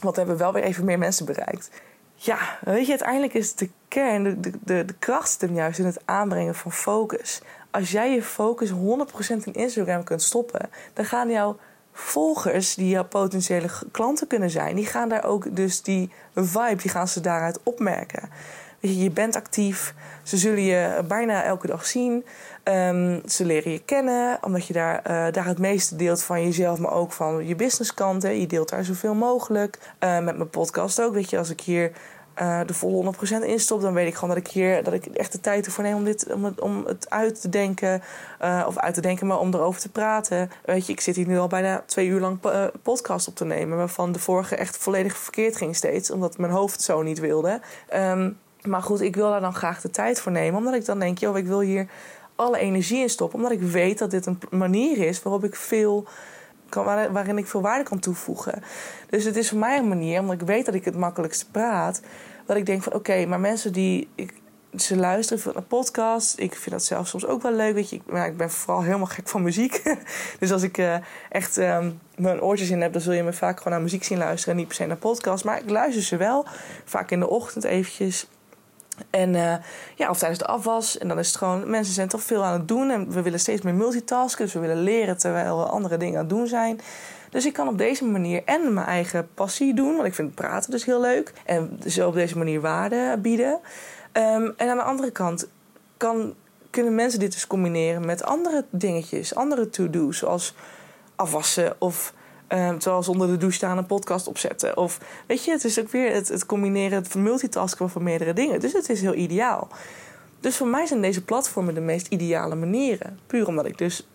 Want 0.00 0.14
we 0.14 0.20
hebben 0.20 0.38
wel 0.38 0.52
weer 0.52 0.62
even 0.62 0.84
meer 0.84 0.98
mensen 0.98 1.26
bereikt. 1.26 1.70
Ja, 2.14 2.58
weet 2.60 2.84
je, 2.84 2.90
uiteindelijk 2.90 3.34
is 3.34 3.54
de 3.54 3.70
kern, 3.88 4.40
de, 4.40 4.50
de, 4.64 4.84
de 4.84 4.94
kracht 4.98 5.40
hem 5.40 5.54
juist 5.54 5.78
in 5.78 5.86
het 5.86 6.00
aanbrengen 6.04 6.54
van 6.54 6.72
focus. 6.72 7.42
Als 7.70 7.90
jij 7.90 8.14
je 8.14 8.22
focus 8.22 8.70
100% 8.70 8.74
in 9.44 9.52
Instagram 9.52 10.04
kunt 10.04 10.22
stoppen, 10.22 10.70
dan 10.92 11.04
gaan 11.04 11.30
jouw 11.30 11.56
volgers, 12.00 12.74
die 12.74 12.88
jouw 12.88 13.04
potentiële 13.04 13.68
klanten 13.90 14.26
kunnen 14.26 14.50
zijn, 14.50 14.76
die 14.76 14.86
gaan 14.86 15.08
daar 15.08 15.24
ook 15.24 15.56
dus 15.56 15.82
die 15.82 16.10
vibe, 16.34 16.76
die 16.76 16.90
gaan 16.90 17.08
ze 17.08 17.20
daaruit 17.20 17.60
opmerken. 17.62 18.28
Weet 18.80 18.94
je, 18.94 19.02
je 19.02 19.10
bent 19.10 19.36
actief, 19.36 19.94
ze 20.22 20.36
zullen 20.36 20.62
je 20.62 21.04
bijna 21.08 21.42
elke 21.44 21.66
dag 21.66 21.86
zien. 21.86 22.24
Um, 22.64 23.22
ze 23.26 23.44
leren 23.44 23.72
je 23.72 23.82
kennen, 23.84 24.38
omdat 24.42 24.66
je 24.66 24.72
daar, 24.72 24.96
uh, 24.96 25.32
daar 25.32 25.46
het 25.46 25.58
meeste 25.58 25.96
deelt 25.96 26.22
van 26.22 26.44
jezelf, 26.44 26.78
maar 26.78 26.92
ook 26.92 27.12
van 27.12 27.46
je 27.46 27.54
businesskanten. 27.54 28.40
Je 28.40 28.46
deelt 28.46 28.68
daar 28.68 28.84
zoveel 28.84 29.14
mogelijk. 29.14 29.78
Met 29.98 30.36
mijn 30.36 30.50
podcast 30.50 31.00
ook. 31.00 31.14
Weet 31.14 31.30
je, 31.30 31.38
als 31.38 31.50
ik 31.50 31.60
hier 31.60 31.92
uh, 32.40 32.60
de 32.66 32.74
volle 32.74 33.14
100% 33.42 33.44
instop, 33.44 33.80
dan 33.80 33.92
weet 33.92 34.06
ik 34.06 34.14
gewoon 34.14 34.34
dat 34.34 34.38
ik 34.38 34.46
hier 34.46 34.82
dat 34.84 34.92
ik 34.92 35.06
echt 35.06 35.32
de 35.32 35.40
tijd 35.40 35.66
ervoor 35.66 35.84
neem 35.84 35.94
om, 35.94 36.04
dit, 36.04 36.32
om, 36.32 36.44
het, 36.44 36.60
om 36.60 36.84
het 36.86 37.10
uit 37.10 37.40
te 37.40 37.48
denken. 37.48 38.02
Uh, 38.42 38.64
of 38.66 38.78
uit 38.78 38.94
te 38.94 39.00
denken, 39.00 39.26
maar 39.26 39.38
om 39.38 39.54
erover 39.54 39.80
te 39.80 39.88
praten. 39.88 40.50
Weet 40.64 40.86
je, 40.86 40.92
ik 40.92 41.00
zit 41.00 41.16
hier 41.16 41.26
nu 41.26 41.38
al 41.38 41.46
bijna 41.46 41.82
twee 41.86 42.06
uur 42.06 42.20
lang 42.20 42.38
uh, 42.44 42.64
podcast 42.82 43.28
op 43.28 43.34
te 43.34 43.44
nemen. 43.44 43.78
Waarvan 43.78 44.12
de 44.12 44.18
vorige 44.18 44.56
echt 44.56 44.76
volledig 44.76 45.16
verkeerd 45.16 45.56
ging 45.56 45.76
steeds. 45.76 46.10
Omdat 46.10 46.38
mijn 46.38 46.52
hoofd 46.52 46.82
zo 46.82 47.02
niet 47.02 47.18
wilde. 47.18 47.60
Um, 47.94 48.38
maar 48.62 48.82
goed, 48.82 49.00
ik 49.00 49.16
wil 49.16 49.30
daar 49.30 49.40
dan 49.40 49.54
graag 49.54 49.80
de 49.80 49.90
tijd 49.90 50.20
voor 50.20 50.32
nemen. 50.32 50.58
Omdat 50.58 50.74
ik 50.74 50.84
dan 50.84 50.98
denk, 50.98 51.18
joh, 51.18 51.36
ik 51.36 51.46
wil 51.46 51.60
hier 51.60 51.86
alle 52.34 52.58
energie 52.58 53.00
in 53.00 53.10
stoppen. 53.10 53.38
Omdat 53.38 53.52
ik 53.52 53.60
weet 53.60 53.98
dat 53.98 54.10
dit 54.10 54.26
een 54.26 54.38
manier 54.50 54.98
is 54.98 55.22
waarop 55.22 55.44
ik 55.44 55.56
veel 55.56 56.06
waarin 57.12 57.38
ik 57.38 57.46
veel 57.46 57.60
waarde 57.60 57.84
kan 57.84 57.98
toevoegen. 57.98 58.62
Dus 59.10 59.24
het 59.24 59.36
is 59.36 59.48
voor 59.48 59.58
mij 59.58 59.78
een 59.78 59.88
manier, 59.88 60.20
omdat 60.20 60.40
ik 60.40 60.46
weet 60.46 60.66
dat 60.66 60.74
ik 60.74 60.84
het 60.84 60.96
makkelijkst 60.96 61.50
praat, 61.50 62.00
dat 62.46 62.56
ik 62.56 62.66
denk 62.66 62.82
van 62.82 62.92
oké, 62.92 63.26
maar 63.26 63.40
mensen 63.40 63.72
die. 63.72 64.08
Ik, 64.14 64.34
ze 64.76 64.96
luisteren 64.96 65.52
naar 65.54 65.62
podcast. 65.62 66.38
Ik 66.38 66.54
vind 66.54 66.70
dat 66.70 66.84
zelf 66.84 67.08
soms 67.08 67.26
ook 67.26 67.42
wel 67.42 67.52
leuk. 67.52 67.74
Weet 67.74 67.90
je, 67.90 67.96
ik, 67.96 68.26
ik 68.26 68.36
ben 68.36 68.50
vooral 68.50 68.82
helemaal 68.82 69.06
gek 69.06 69.28
van 69.28 69.42
muziek. 69.42 69.82
dus 70.40 70.52
als 70.52 70.62
ik 70.62 70.78
uh, 70.78 70.96
echt 71.28 71.56
um, 71.56 72.00
mijn 72.16 72.40
oortjes 72.40 72.70
in 72.70 72.80
heb, 72.80 72.92
dan 72.92 73.02
zul 73.02 73.12
je 73.12 73.22
me 73.22 73.32
vaak 73.32 73.58
gewoon 73.58 73.72
naar 73.72 73.82
muziek 73.82 74.04
zien 74.04 74.18
luisteren. 74.18 74.54
En 74.54 74.60
niet 74.60 74.68
per 74.68 74.76
se 74.76 74.86
naar 74.86 74.96
podcast. 74.96 75.44
Maar 75.44 75.58
ik 75.58 75.70
luister 75.70 76.02
ze 76.02 76.16
wel. 76.16 76.46
Vaak 76.84 77.10
in 77.10 77.20
de 77.20 77.28
ochtend 77.28 77.64
eventjes. 77.64 78.28
En 79.10 79.34
uh, 79.34 79.54
ja, 79.94 80.10
of 80.10 80.18
tijdens 80.18 80.40
de 80.40 80.46
afwas. 80.46 80.98
En 80.98 81.08
dan 81.08 81.18
is 81.18 81.26
het 81.26 81.36
gewoon, 81.36 81.70
mensen 81.70 81.94
zijn 81.94 82.08
toch 82.08 82.22
veel 82.22 82.44
aan 82.44 82.52
het 82.52 82.68
doen. 82.68 82.90
En 82.90 83.10
we 83.10 83.22
willen 83.22 83.40
steeds 83.40 83.62
meer 83.62 83.74
multitasken. 83.74 84.44
Dus 84.44 84.54
we 84.54 84.60
willen 84.60 84.82
leren 84.82 85.18
terwijl 85.18 85.58
we 85.58 85.64
andere 85.64 85.96
dingen 85.96 86.14
aan 86.14 86.24
het 86.26 86.30
doen 86.30 86.46
zijn. 86.46 86.80
Dus 87.30 87.46
ik 87.46 87.52
kan 87.52 87.68
op 87.68 87.78
deze 87.78 88.04
manier 88.04 88.42
en 88.44 88.74
mijn 88.74 88.86
eigen 88.86 89.28
passie 89.34 89.74
doen. 89.74 89.94
Want 89.94 90.06
ik 90.06 90.14
vind 90.14 90.34
praten 90.34 90.70
dus 90.70 90.84
heel 90.84 91.00
leuk. 91.00 91.32
En 91.44 91.80
zo 91.86 92.08
op 92.08 92.14
deze 92.14 92.38
manier 92.38 92.60
waarde 92.60 93.18
bieden. 93.22 93.52
Um, 94.12 94.54
en 94.56 94.68
aan 94.68 94.76
de 94.76 94.82
andere 94.82 95.10
kant 95.10 95.48
kan, 95.96 96.34
kunnen 96.70 96.94
mensen 96.94 97.20
dit 97.20 97.32
dus 97.32 97.46
combineren 97.46 98.06
met 98.06 98.22
andere 98.22 98.64
dingetjes. 98.70 99.34
Andere 99.34 99.70
to-do's. 99.70 100.18
Zoals 100.18 100.54
afwassen 101.16 101.74
of 101.78 102.12
Terwijl 102.48 103.02
ze 103.02 103.10
onder 103.10 103.26
de 103.26 103.36
douche 103.36 103.56
staan 103.56 103.78
een 103.78 103.86
podcast 103.86 104.26
opzetten. 104.26 104.76
Of 104.76 104.98
weet 105.26 105.44
je, 105.44 105.50
het 105.50 105.64
is 105.64 105.80
ook 105.80 105.88
weer 105.90 106.14
het, 106.14 106.46
combineren, 106.46 107.02
het 107.02 107.14
multitasken 107.14 107.90
van 107.90 108.02
meerdere 108.02 108.32
dingen. 108.32 108.60
Dus 108.60 108.72
het 108.72 108.88
is 108.88 109.00
heel 109.00 109.14
ideaal. 109.14 109.68
Dus 110.40 110.56
voor 110.56 110.66
mij 110.66 110.86
zijn 110.86 111.00
deze 111.00 111.24
platformen 111.24 111.74
de 111.74 111.80
meest 111.80 112.06
ideale 112.06 112.54
manieren. 112.54 113.18
Puur 113.26 113.46
omdat 113.46 113.66
ik 113.66 113.78
dus 113.78 114.08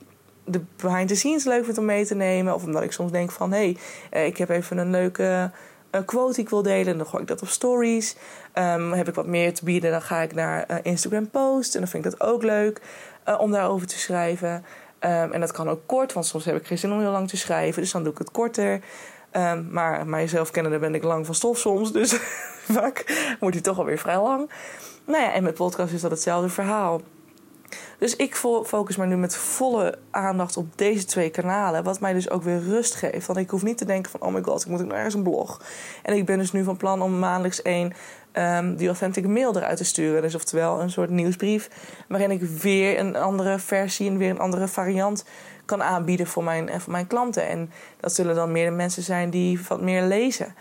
de 0.45 0.61
behind 0.75 1.07
the 1.07 1.15
scenes 1.15 1.43
leuk 1.43 1.65
vind 1.65 1.77
om 1.77 1.85
mee 1.85 2.05
te 2.05 2.15
nemen. 2.15 2.53
Of 2.53 2.63
omdat 2.63 2.83
ik 2.83 2.91
soms 2.91 3.11
denk 3.11 3.31
van 3.31 3.51
hé, 3.51 3.57
hey, 3.57 3.77
eh, 4.09 4.25
ik 4.25 4.37
heb 4.37 4.49
even 4.49 4.77
een 4.77 4.91
leuke 4.91 5.51
uh, 5.91 6.01
quote 6.05 6.33
die 6.33 6.43
ik 6.43 6.49
wil 6.49 6.61
delen. 6.61 6.87
En 6.87 6.97
dan 6.97 7.07
gooi 7.07 7.21
ik 7.21 7.27
dat 7.27 7.41
op 7.41 7.47
stories. 7.47 8.15
Um, 8.53 8.91
heb 8.91 9.07
ik 9.07 9.15
wat 9.15 9.27
meer 9.27 9.53
te 9.53 9.63
bieden, 9.65 9.91
dan 9.91 10.01
ga 10.01 10.21
ik 10.21 10.33
naar 10.33 10.65
uh, 10.71 10.77
Instagram 10.81 11.29
post. 11.29 11.73
En 11.73 11.79
dan 11.79 11.89
vind 11.89 12.05
ik 12.05 12.11
dat 12.11 12.21
ook 12.21 12.43
leuk 12.43 12.81
om 13.37 13.51
daarover 13.51 13.87
te 13.87 13.99
schrijven. 13.99 14.65
Um, 15.05 15.31
en 15.31 15.39
dat 15.39 15.51
kan 15.51 15.69
ook 15.69 15.81
kort, 15.85 16.13
want 16.13 16.25
soms 16.25 16.45
heb 16.45 16.55
ik 16.55 16.67
geen 16.67 16.77
zin 16.77 16.91
om 16.91 16.99
heel 16.99 17.11
lang 17.11 17.29
te 17.29 17.37
schrijven. 17.37 17.81
Dus 17.81 17.91
dan 17.91 18.03
doe 18.03 18.11
ik 18.11 18.17
het 18.17 18.31
korter. 18.31 18.81
Um, 19.31 19.67
maar 19.71 20.07
mijzelf 20.07 20.51
kennen, 20.51 20.71
daar 20.71 20.79
ben 20.79 20.95
ik 20.95 21.03
lang 21.03 21.25
van 21.25 21.35
stof 21.35 21.57
soms. 21.57 21.91
Dus 21.91 22.13
vaak 22.77 23.03
wordt 23.39 23.55
hij 23.55 23.63
toch 23.63 23.77
alweer 23.77 23.97
vrij 23.97 24.21
lang. 24.21 24.49
Nou 25.05 25.23
ja, 25.23 25.33
en 25.33 25.43
met 25.43 25.53
podcast 25.53 25.93
is 25.93 26.01
dat 26.01 26.11
hetzelfde 26.11 26.49
verhaal. 26.49 27.01
Dus 27.99 28.15
ik 28.15 28.35
focus 28.35 28.95
me 28.95 29.05
nu 29.05 29.17
met 29.17 29.35
volle 29.35 29.97
aandacht 30.11 30.57
op 30.57 30.77
deze 30.77 31.05
twee 31.05 31.29
kanalen. 31.29 31.83
Wat 31.83 31.99
mij 31.99 32.13
dus 32.13 32.29
ook 32.29 32.43
weer 32.43 32.59
rust 32.59 32.95
geeft. 32.95 33.27
Want 33.27 33.39
ik 33.39 33.49
hoef 33.49 33.63
niet 33.63 33.77
te 33.77 33.85
denken 33.85 34.11
van... 34.11 34.21
oh 34.21 34.33
my 34.33 34.43
god, 34.43 34.61
ik 34.61 34.67
moet 34.67 34.83
nog 34.83 34.91
ergens 34.91 35.13
een 35.13 35.23
blog. 35.23 35.61
En 36.03 36.15
ik 36.15 36.25
ben 36.25 36.37
dus 36.37 36.51
nu 36.51 36.63
van 36.63 36.77
plan 36.77 37.01
om 37.01 37.19
maandelijks 37.19 37.61
één 37.61 37.93
um, 38.33 38.75
die 38.75 38.87
authentic 38.87 39.27
mail 39.27 39.55
eruit 39.55 39.77
te 39.77 39.83
sturen. 39.83 40.21
Dus 40.21 40.35
oftewel 40.35 40.81
een 40.81 40.91
soort 40.91 41.09
nieuwsbrief 41.09 41.69
waarin 42.07 42.31
ik 42.31 42.41
weer 42.41 42.99
een 42.99 43.15
andere 43.15 43.59
versie 43.59 44.09
en 44.09 44.17
weer 44.17 44.29
een 44.29 44.39
andere 44.39 44.67
variant 44.67 45.25
kan 45.65 45.83
aanbieden 45.83 46.27
voor 46.27 46.43
mijn, 46.43 46.81
voor 46.81 46.91
mijn 46.91 47.07
klanten. 47.07 47.47
En 47.47 47.71
dat 47.99 48.13
zullen 48.13 48.35
dan 48.35 48.51
meer 48.51 48.69
de 48.69 48.75
mensen 48.75 49.03
zijn 49.03 49.29
die 49.29 49.59
wat 49.67 49.81
meer 49.81 50.01
lezen. 50.01 50.55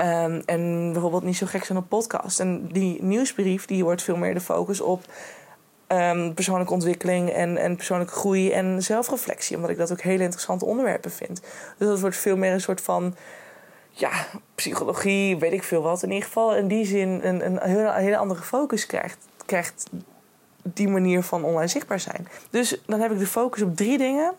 Um, 0.00 0.42
en 0.46 0.92
bijvoorbeeld 0.92 1.22
niet 1.22 1.36
zo 1.36 1.46
gek 1.46 1.64
zijn 1.64 1.78
op 1.78 1.88
podcast. 1.88 2.40
En 2.40 2.66
die 2.66 3.02
nieuwsbrief 3.02 3.66
die 3.66 3.84
wordt 3.84 4.02
veel 4.02 4.16
meer 4.16 4.34
de 4.34 4.40
focus 4.40 4.80
op 4.80 5.00
um, 5.88 6.34
persoonlijke 6.34 6.72
ontwikkeling 6.72 7.30
en, 7.30 7.56
en 7.56 7.76
persoonlijke 7.76 8.12
groei 8.12 8.52
en 8.52 8.82
zelfreflectie. 8.82 9.56
Omdat 9.56 9.70
ik 9.70 9.78
dat 9.78 9.92
ook 9.92 10.00
hele 10.00 10.22
interessante 10.22 10.64
onderwerpen 10.64 11.10
vind. 11.10 11.40
Dus 11.78 11.88
dat 11.88 12.00
wordt 12.00 12.16
veel 12.16 12.36
meer 12.36 12.52
een 12.52 12.60
soort 12.60 12.80
van 12.80 13.14
ja, 13.90 14.10
psychologie, 14.54 15.38
weet 15.38 15.52
ik 15.52 15.62
veel 15.62 15.82
wat. 15.82 16.02
In 16.02 16.10
ieder 16.10 16.24
geval 16.24 16.56
in 16.56 16.68
die 16.68 16.86
zin 16.86 17.20
een, 17.22 17.46
een, 17.46 17.60
hele 17.92 18.16
andere 18.16 18.42
focus 18.42 18.86
krijgt, 18.86 19.28
krijgt 19.46 19.90
die 20.62 20.88
manier 20.88 21.22
van 21.22 21.44
online 21.44 21.68
zichtbaar 21.68 22.00
zijn. 22.00 22.28
Dus 22.50 22.80
dan 22.86 23.00
heb 23.00 23.12
ik 23.12 23.18
de 23.18 23.26
focus 23.26 23.62
op 23.62 23.76
drie 23.76 23.98
dingen. 23.98 24.32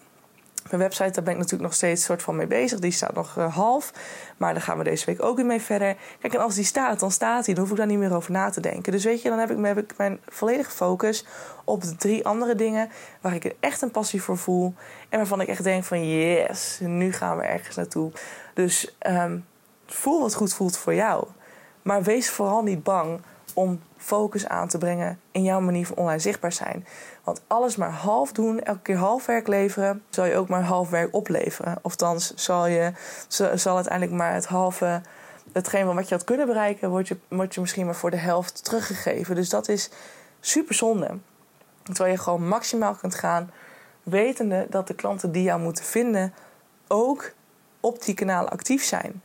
Mijn 0.69 0.82
website, 0.82 1.12
daar 1.12 1.23
ben 1.23 1.34
ik 1.34 1.39
natuurlijk 1.39 1.69
nog 1.69 1.73
steeds 1.73 2.03
soort 2.03 2.21
van 2.21 2.36
mee 2.36 2.47
bezig. 2.47 2.79
Die 2.79 2.91
staat 2.91 3.13
nog 3.13 3.38
uh, 3.38 3.55
half. 3.55 3.93
Maar 4.38 4.53
daar 4.53 4.62
gaan 4.62 4.77
we 4.77 4.84
deze 4.84 5.05
week 5.05 5.23
ook 5.23 5.36
weer 5.36 5.45
mee 5.45 5.62
verder. 5.62 5.95
Kijk, 6.19 6.34
en 6.34 6.39
als 6.39 6.55
die 6.55 6.63
staat, 6.63 6.99
dan 6.99 7.12
staat 7.12 7.45
die. 7.45 7.53
Dan 7.53 7.63
hoef 7.63 7.71
ik 7.71 7.77
daar 7.79 7.88
niet 7.88 7.97
meer 7.97 8.15
over 8.15 8.32
na 8.32 8.49
te 8.49 8.62
denken. 8.62 8.91
Dus 8.91 9.03
weet 9.03 9.21
je, 9.21 9.29
dan 9.29 9.39
heb 9.39 9.51
ik, 9.51 9.65
heb 9.65 9.77
ik 9.77 9.97
mijn 9.97 10.19
volledige 10.27 10.71
focus 10.71 11.25
op 11.63 11.84
de 11.84 11.95
drie 11.95 12.25
andere 12.25 12.55
dingen. 12.55 12.89
Waar 13.21 13.34
ik 13.34 13.55
echt 13.60 13.82
een 13.82 13.91
passie 13.91 14.21
voor 14.21 14.38
voel. 14.38 14.73
En 15.10 15.17
waarvan 15.17 15.41
ik 15.41 15.47
echt 15.47 15.63
denk 15.63 15.84
van 15.84 16.10
yes, 16.10 16.79
nu 16.82 17.13
gaan 17.13 17.38
we 17.38 17.43
ergens 17.43 17.75
naartoe. 17.75 18.12
Dus 18.53 18.95
um, 19.08 19.45
voel 19.86 20.21
wat 20.21 20.36
goed 20.36 20.53
voelt 20.53 20.77
voor 20.77 20.93
jou. 20.93 21.27
Maar 21.82 22.03
wees 22.03 22.29
vooral 22.29 22.63
niet 22.63 22.84
bang 22.84 23.21
om 23.53 23.82
focus 23.97 24.47
aan 24.47 24.67
te 24.67 24.77
brengen 24.77 25.19
in 25.32 25.43
jouw 25.43 25.60
manier 25.60 25.86
van 25.86 25.97
online 25.97 26.19
zichtbaar 26.19 26.51
zijn. 26.51 26.86
Want 27.30 27.42
alles 27.48 27.76
maar 27.76 27.92
half 27.92 28.32
doen, 28.32 28.60
elke 28.60 28.82
keer 28.82 28.96
half 28.96 29.26
werk 29.26 29.48
leveren, 29.48 30.04
zal 30.10 30.26
je 30.26 30.36
ook 30.36 30.48
maar 30.48 30.63
half 30.63 30.89
werk 30.89 31.13
opleveren. 31.15 31.78
Ofthans, 31.82 32.34
zal, 32.36 32.68
je, 32.68 32.92
zal 33.56 33.76
uiteindelijk 33.76 34.18
maar 34.18 34.34
het 34.34 34.46
halve, 34.46 35.02
hetgeen 35.54 35.94
wat 35.94 36.10
je 36.10 36.15
had 36.15 36.24
kunnen 36.24 36.48
bereiken, 36.48 36.89
wordt 36.89 37.08
je, 37.08 37.18
je 37.30 37.62
misschien 37.62 37.86
maar 37.86 37.96
voor 37.96 38.12
de 38.12 38.18
helft 38.18 38.63
teruggegeven. 38.63 39.36
Dus 39.36 39.50
dat 39.50 39.68
is 39.68 39.89
super 40.39 40.76
zonde. 40.76 41.18
Terwijl 41.84 42.12
je 42.12 42.22
gewoon 42.22 42.48
maximaal 42.48 42.96
kunt 42.96 43.15
gaan, 43.15 43.52
wetende 44.04 44.68
dat 44.70 44.88
de 44.88 44.96
klanten 44.96 45.32
die 45.32 45.44
jou 45.44 45.62
moeten 45.62 45.84
vinden 45.84 46.34
ook 46.88 47.32
op 47.80 48.04
die 48.04 48.15
kanalen 48.15 48.52
actief 48.52 48.84
zijn. 48.84 49.22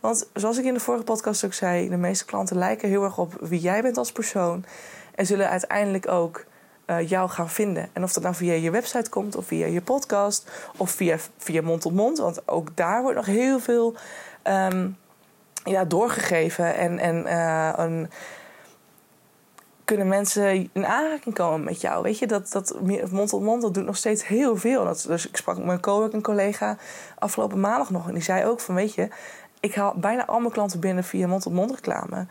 Want 0.00 0.28
zoals 0.34 0.58
ik 0.58 0.64
in 0.64 0.74
de 0.74 0.80
vorige 0.80 1.04
podcast 1.04 1.44
ook 1.44 1.54
zei, 1.54 1.88
de 1.88 1.96
meeste 1.96 2.24
klanten 2.24 2.58
lijken 2.58 2.88
heel 2.88 3.04
erg 3.04 3.18
op 3.18 3.36
wie 3.40 3.60
jij 3.60 3.82
bent 3.82 3.96
als 3.96 4.12
persoon. 4.12 4.64
En 5.14 5.26
zullen 5.26 5.48
uiteindelijk 5.48 6.08
ook 6.08 6.45
uh, 6.86 7.08
jou 7.08 7.28
gaan 7.28 7.50
vinden. 7.50 7.88
En 7.92 8.02
of 8.02 8.12
dat 8.12 8.22
nou 8.22 8.34
via 8.34 8.52
je 8.52 8.70
website 8.70 9.10
komt, 9.10 9.36
of 9.36 9.46
via 9.46 9.66
je 9.66 9.82
podcast, 9.82 10.50
of 10.76 10.90
via, 10.90 11.16
via 11.38 11.62
mond 11.62 11.80
tot 11.80 11.94
mond. 11.94 12.18
Want 12.18 12.48
ook 12.48 12.76
daar 12.76 13.02
wordt 13.02 13.16
nog 13.16 13.26
heel 13.26 13.58
veel 13.60 13.94
ehm, 14.42 14.88
ja, 15.64 15.84
doorgegeven. 15.84 16.74
En, 16.74 16.98
en 16.98 17.26
uh, 17.26 17.72
een, 17.76 18.10
kunnen 19.84 20.08
mensen 20.08 20.70
in 20.72 20.86
aanraking 20.86 21.34
komen 21.34 21.64
met 21.64 21.80
jou. 21.80 22.02
Weet 22.02 22.18
je, 22.18 22.26
dat, 22.26 22.52
dat 22.52 22.80
mond 23.10 23.28
tot 23.28 23.42
mond, 23.42 23.62
dat 23.62 23.74
doet 23.74 23.84
nog 23.84 23.96
steeds 23.96 24.26
heel 24.26 24.56
veel. 24.56 24.84
Dat, 24.84 25.04
dus 25.06 25.28
ik 25.28 25.36
sprak 25.36 25.56
met 25.56 25.66
mijn 25.66 25.80
coworking 25.80 26.22
collega 26.22 26.76
afgelopen 27.18 27.60
maandag 27.60 27.90
nog. 27.90 28.08
En 28.08 28.14
die 28.14 28.22
zei 28.22 28.44
ook 28.44 28.60
van, 28.60 28.74
weet 28.74 28.94
je, 28.94 29.08
ik 29.60 29.74
haal 29.74 29.94
bijna 29.96 30.26
al 30.26 30.40
mijn 30.40 30.52
klanten 30.52 30.80
binnen 30.80 31.04
via 31.04 31.26
mond 31.26 31.42
tot 31.42 31.52
-mond 31.52 31.70
reclame. 31.70 32.26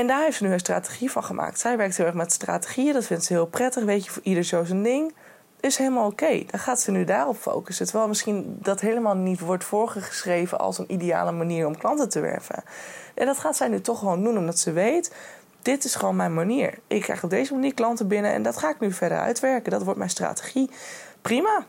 En 0.00 0.06
daar 0.06 0.22
heeft 0.22 0.36
ze 0.36 0.44
nu 0.44 0.52
een 0.52 0.58
strategie 0.58 1.10
van 1.10 1.24
gemaakt. 1.24 1.58
Zij 1.58 1.76
werkt 1.76 1.96
heel 1.96 2.06
erg 2.06 2.14
met 2.14 2.32
strategieën. 2.32 2.92
Dat 2.92 3.04
vindt 3.04 3.24
ze 3.24 3.32
heel 3.32 3.46
prettig. 3.46 3.84
Weet 3.84 4.04
je, 4.04 4.10
voor 4.10 4.22
ieder 4.22 4.44
zo 4.44 4.64
zijn 4.64 4.82
ding. 4.82 5.14
Is 5.60 5.76
helemaal 5.76 6.06
oké. 6.06 6.44
Dan 6.46 6.60
gaat 6.60 6.80
ze 6.80 6.90
nu 6.90 7.04
daarop 7.04 7.36
focussen. 7.36 7.86
Terwijl 7.86 8.08
misschien 8.08 8.58
dat 8.62 8.80
helemaal 8.80 9.14
niet 9.14 9.40
wordt 9.40 9.64
voorgeschreven 9.64 10.58
als 10.58 10.78
een 10.78 10.92
ideale 10.92 11.32
manier 11.32 11.66
om 11.66 11.76
klanten 11.76 12.08
te 12.08 12.20
werven. 12.20 12.62
En 13.14 13.26
dat 13.26 13.38
gaat 13.38 13.56
zij 13.56 13.68
nu 13.68 13.80
toch 13.80 13.98
gewoon 13.98 14.24
doen, 14.24 14.38
omdat 14.38 14.58
ze 14.58 14.72
weet. 14.72 15.14
Dit 15.62 15.84
is 15.84 15.94
gewoon 15.94 16.16
mijn 16.16 16.34
manier. 16.34 16.78
Ik 16.86 17.02
krijg 17.02 17.24
op 17.24 17.30
deze 17.30 17.54
manier 17.54 17.74
klanten 17.74 18.08
binnen 18.08 18.32
en 18.32 18.42
dat 18.42 18.56
ga 18.56 18.70
ik 18.70 18.80
nu 18.80 18.92
verder 18.92 19.18
uitwerken. 19.18 19.70
Dat 19.70 19.82
wordt 19.82 19.98
mijn 19.98 20.10
strategie. 20.10 20.70
Prima. 21.22 21.64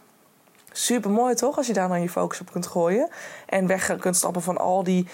Super 0.71 1.11
mooi 1.11 1.35
toch? 1.35 1.57
Als 1.57 1.67
je 1.67 1.73
daar 1.73 1.87
dan 1.87 2.01
je 2.01 2.09
focus 2.09 2.41
op 2.41 2.51
kunt 2.51 2.67
gooien. 2.67 3.09
En 3.45 3.67
weg 3.67 3.95
kunt 3.99 4.15
stappen 4.15 4.41
van 4.41 4.57
al 4.57 4.83
die 4.83 5.07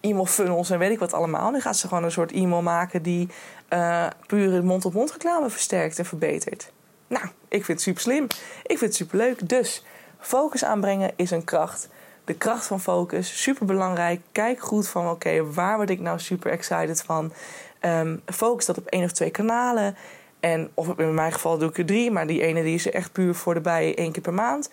e-mail 0.00 0.26
funnels 0.26 0.70
en 0.70 0.78
weet 0.78 0.90
ik 0.90 0.98
wat 0.98 1.12
allemaal. 1.12 1.50
Nu 1.50 1.60
gaat 1.60 1.76
ze 1.76 1.88
gewoon 1.88 2.04
een 2.04 2.10
soort 2.10 2.32
e-mail 2.32 2.62
maken 2.62 3.02
die 3.02 3.28
uh, 3.72 4.06
pure 4.26 4.62
mond-op-mond 4.62 5.12
reclame 5.12 5.50
versterkt 5.50 5.98
en 5.98 6.04
verbetert. 6.04 6.72
Nou, 7.06 7.24
ik 7.48 7.64
vind 7.64 7.66
het 7.66 7.80
super 7.80 8.00
slim. 8.00 8.24
Ik 8.62 8.78
vind 8.78 8.80
het 8.80 8.94
super 8.94 9.18
leuk. 9.18 9.48
Dus 9.48 9.84
focus 10.18 10.64
aanbrengen 10.64 11.12
is 11.16 11.30
een 11.30 11.44
kracht. 11.44 11.88
De 12.24 12.34
kracht 12.34 12.66
van 12.66 12.80
focus, 12.80 13.42
super 13.42 13.66
belangrijk. 13.66 14.20
Kijk 14.32 14.60
goed 14.60 14.88
van 14.88 15.10
oké, 15.10 15.52
waar 15.52 15.76
word 15.76 15.90
ik 15.90 16.00
nou 16.00 16.18
super 16.18 16.50
excited 16.50 17.02
van? 17.02 17.32
Um, 17.80 18.22
focus 18.26 18.66
dat 18.66 18.78
op 18.78 18.86
één 18.86 19.04
of 19.04 19.12
twee 19.12 19.30
kanalen. 19.30 19.96
En 20.40 20.70
of 20.74 20.98
in 20.98 21.14
mijn 21.14 21.32
geval 21.32 21.58
doe 21.58 21.68
ik 21.68 21.78
er 21.78 21.86
drie, 21.86 22.10
maar 22.10 22.26
die 22.26 22.42
ene 22.42 22.62
die 22.62 22.74
is 22.74 22.86
er 22.86 22.94
echt 22.94 23.12
puur 23.12 23.34
voor 23.34 23.54
de 23.54 23.60
bij 23.60 23.96
één 23.96 24.12
keer 24.12 24.22
per 24.22 24.34
maand. 24.34 24.70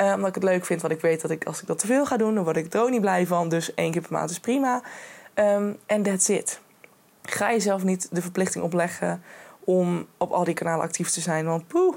Uh, 0.00 0.12
omdat 0.14 0.28
ik 0.28 0.34
het 0.34 0.44
leuk 0.44 0.64
vind, 0.64 0.80
want 0.80 0.94
ik 0.94 1.00
weet 1.00 1.20
dat 1.20 1.30
ik, 1.30 1.44
als 1.44 1.60
ik 1.60 1.66
dat 1.66 1.78
te 1.78 1.86
veel 1.86 2.06
ga 2.06 2.16
doen, 2.16 2.34
dan 2.34 2.44
word 2.44 2.56
ik 2.56 2.74
er 2.74 2.80
ook 2.80 2.90
niet 2.90 3.00
blij 3.00 3.26
van. 3.26 3.48
Dus 3.48 3.74
één 3.74 3.90
keer 3.90 4.00
per 4.00 4.12
maand 4.12 4.30
is 4.30 4.40
prima. 4.40 4.82
En 5.34 5.78
um, 5.86 6.02
that's 6.02 6.28
it. 6.28 6.60
Ga 7.22 7.50
jezelf 7.50 7.84
niet 7.84 8.08
de 8.10 8.22
verplichting 8.22 8.64
opleggen 8.64 9.22
om 9.60 10.06
op 10.16 10.30
al 10.30 10.44
die 10.44 10.54
kanalen 10.54 10.84
actief 10.84 11.10
te 11.10 11.20
zijn. 11.20 11.46
Want 11.46 11.66
poeh, 11.66 11.96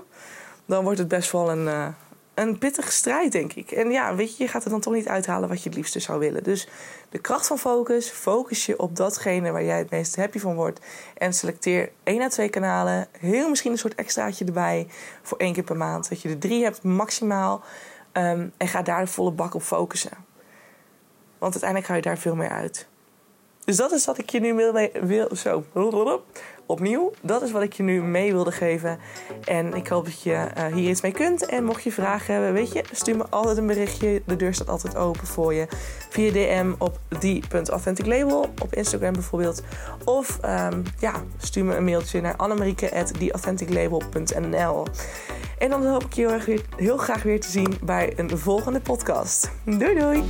dan 0.66 0.84
wordt 0.84 1.00
het 1.00 1.08
best 1.08 1.32
wel 1.32 1.52
een, 1.52 1.66
uh, 1.66 1.88
een 2.34 2.58
pittige 2.58 2.92
strijd, 2.92 3.32
denk 3.32 3.54
ik. 3.54 3.72
En 3.72 3.92
ja, 3.92 4.16
weet 4.16 4.38
je, 4.38 4.44
je 4.44 4.50
gaat 4.50 4.63
er 4.63 4.70
dan 4.70 4.80
toch 4.80 4.94
niet 4.94 5.08
uithalen 5.08 5.50
wat 5.50 5.63
je 5.63 5.70
het 5.70 5.78
liefste 5.78 6.00
zou 6.00 6.20
willen. 6.20 6.44
Dus 6.44 6.68
de 7.10 7.20
kracht 7.20 7.48
van 7.48 7.58
focus, 7.58 8.10
focus 8.10 8.66
je 8.66 8.80
op 8.80 8.96
datgene 8.96 9.52
waar 9.52 9.63
jij 9.63 9.78
het 9.78 9.89
meest 9.89 10.16
happy 10.16 10.39
van 10.39 10.56
wordt. 10.56 10.80
En 11.18 11.34
selecteer 11.34 11.92
één 12.04 12.22
à 12.22 12.28
twee 12.28 12.50
kanalen. 12.50 13.08
Heel 13.20 13.50
misschien 13.50 13.72
een 13.72 13.78
soort 13.78 13.96
extraatje 13.96 14.46
erbij 14.46 14.88
voor 15.22 15.38
één 15.38 15.54
keer 15.54 15.63
per 15.63 15.78
maand. 15.78 16.10
Dat 16.10 16.22
je 16.22 16.30
er 16.30 16.38
drie 16.38 16.63
hebt 16.63 16.84
maximaal. 16.84 17.63
Um, 18.13 18.54
en 18.58 18.67
ga 18.67 18.82
daar 18.82 19.08
volle 19.08 19.32
bak 19.32 19.54
op 19.54 19.62
focussen. 19.62 20.12
Want 21.38 21.52
uiteindelijk 21.52 21.86
ga 21.86 21.95
je 21.95 22.02
daar 22.02 22.17
veel 22.17 22.36
meer 22.36 22.49
uit. 22.49 22.88
Dus 23.65 23.76
dat 23.76 23.91
is 23.91 24.06
wat 24.06 24.17
ik 24.17 24.30
je 24.30 24.39
nu 24.39 24.54
wil, 24.54 24.89
wil 25.02 25.36
zo 25.36 25.63
opnieuw. 26.65 27.12
Dat 27.21 27.41
is 27.41 27.52
wat 27.52 27.62
ik 27.62 27.73
je 27.73 27.84
nu 27.84 28.04
mee 28.04 28.32
wilde 28.32 28.52
geven. 28.52 28.99
En 29.43 29.73
ik 29.73 29.88
hoop 29.88 30.06
dat 30.06 30.21
je 30.21 30.47
uh, 30.58 30.65
hier 30.65 30.89
iets 30.89 31.02
mee 31.02 31.12
kunt. 31.12 31.45
En 31.45 31.63
mocht 31.63 31.84
je 31.84 31.91
vragen 31.91 32.34
hebben, 32.34 32.54
weet 32.54 32.73
je, 32.73 32.84
stuur 32.91 33.17
me 33.17 33.26
altijd 33.30 33.58
een 33.58 33.67
berichtje. 33.67 34.21
De 34.26 34.36
deur 34.36 34.54
staat 34.54 34.69
altijd 34.69 34.95
open 34.95 35.28
voor 35.28 35.54
je. 35.54 35.67
Via 36.10 36.32
DM 36.32 36.73
op 36.78 36.99
die.authenticlabel 37.19 38.49
op 38.62 38.73
Instagram 38.73 39.13
bijvoorbeeld. 39.13 39.63
Of 40.06 40.39
um, 40.45 40.84
ja, 40.99 41.13
stuur 41.38 41.65
me 41.65 41.76
een 41.76 41.84
mailtje 41.84 42.21
naar 42.21 42.36
annemarieke.theauthenticlabel.nl 42.36 44.86
en 45.63 45.69
dan 45.69 45.86
hoop 45.86 46.04
ik 46.04 46.13
je 46.13 46.28
heel, 46.28 46.39
weer, 46.39 46.62
heel 46.76 46.97
graag 46.97 47.23
weer 47.23 47.39
te 47.39 47.49
zien 47.49 47.78
bij 47.82 48.13
een 48.15 48.38
volgende 48.38 48.80
podcast. 48.80 49.52
Doei 49.65 49.99
doei! 49.99 50.23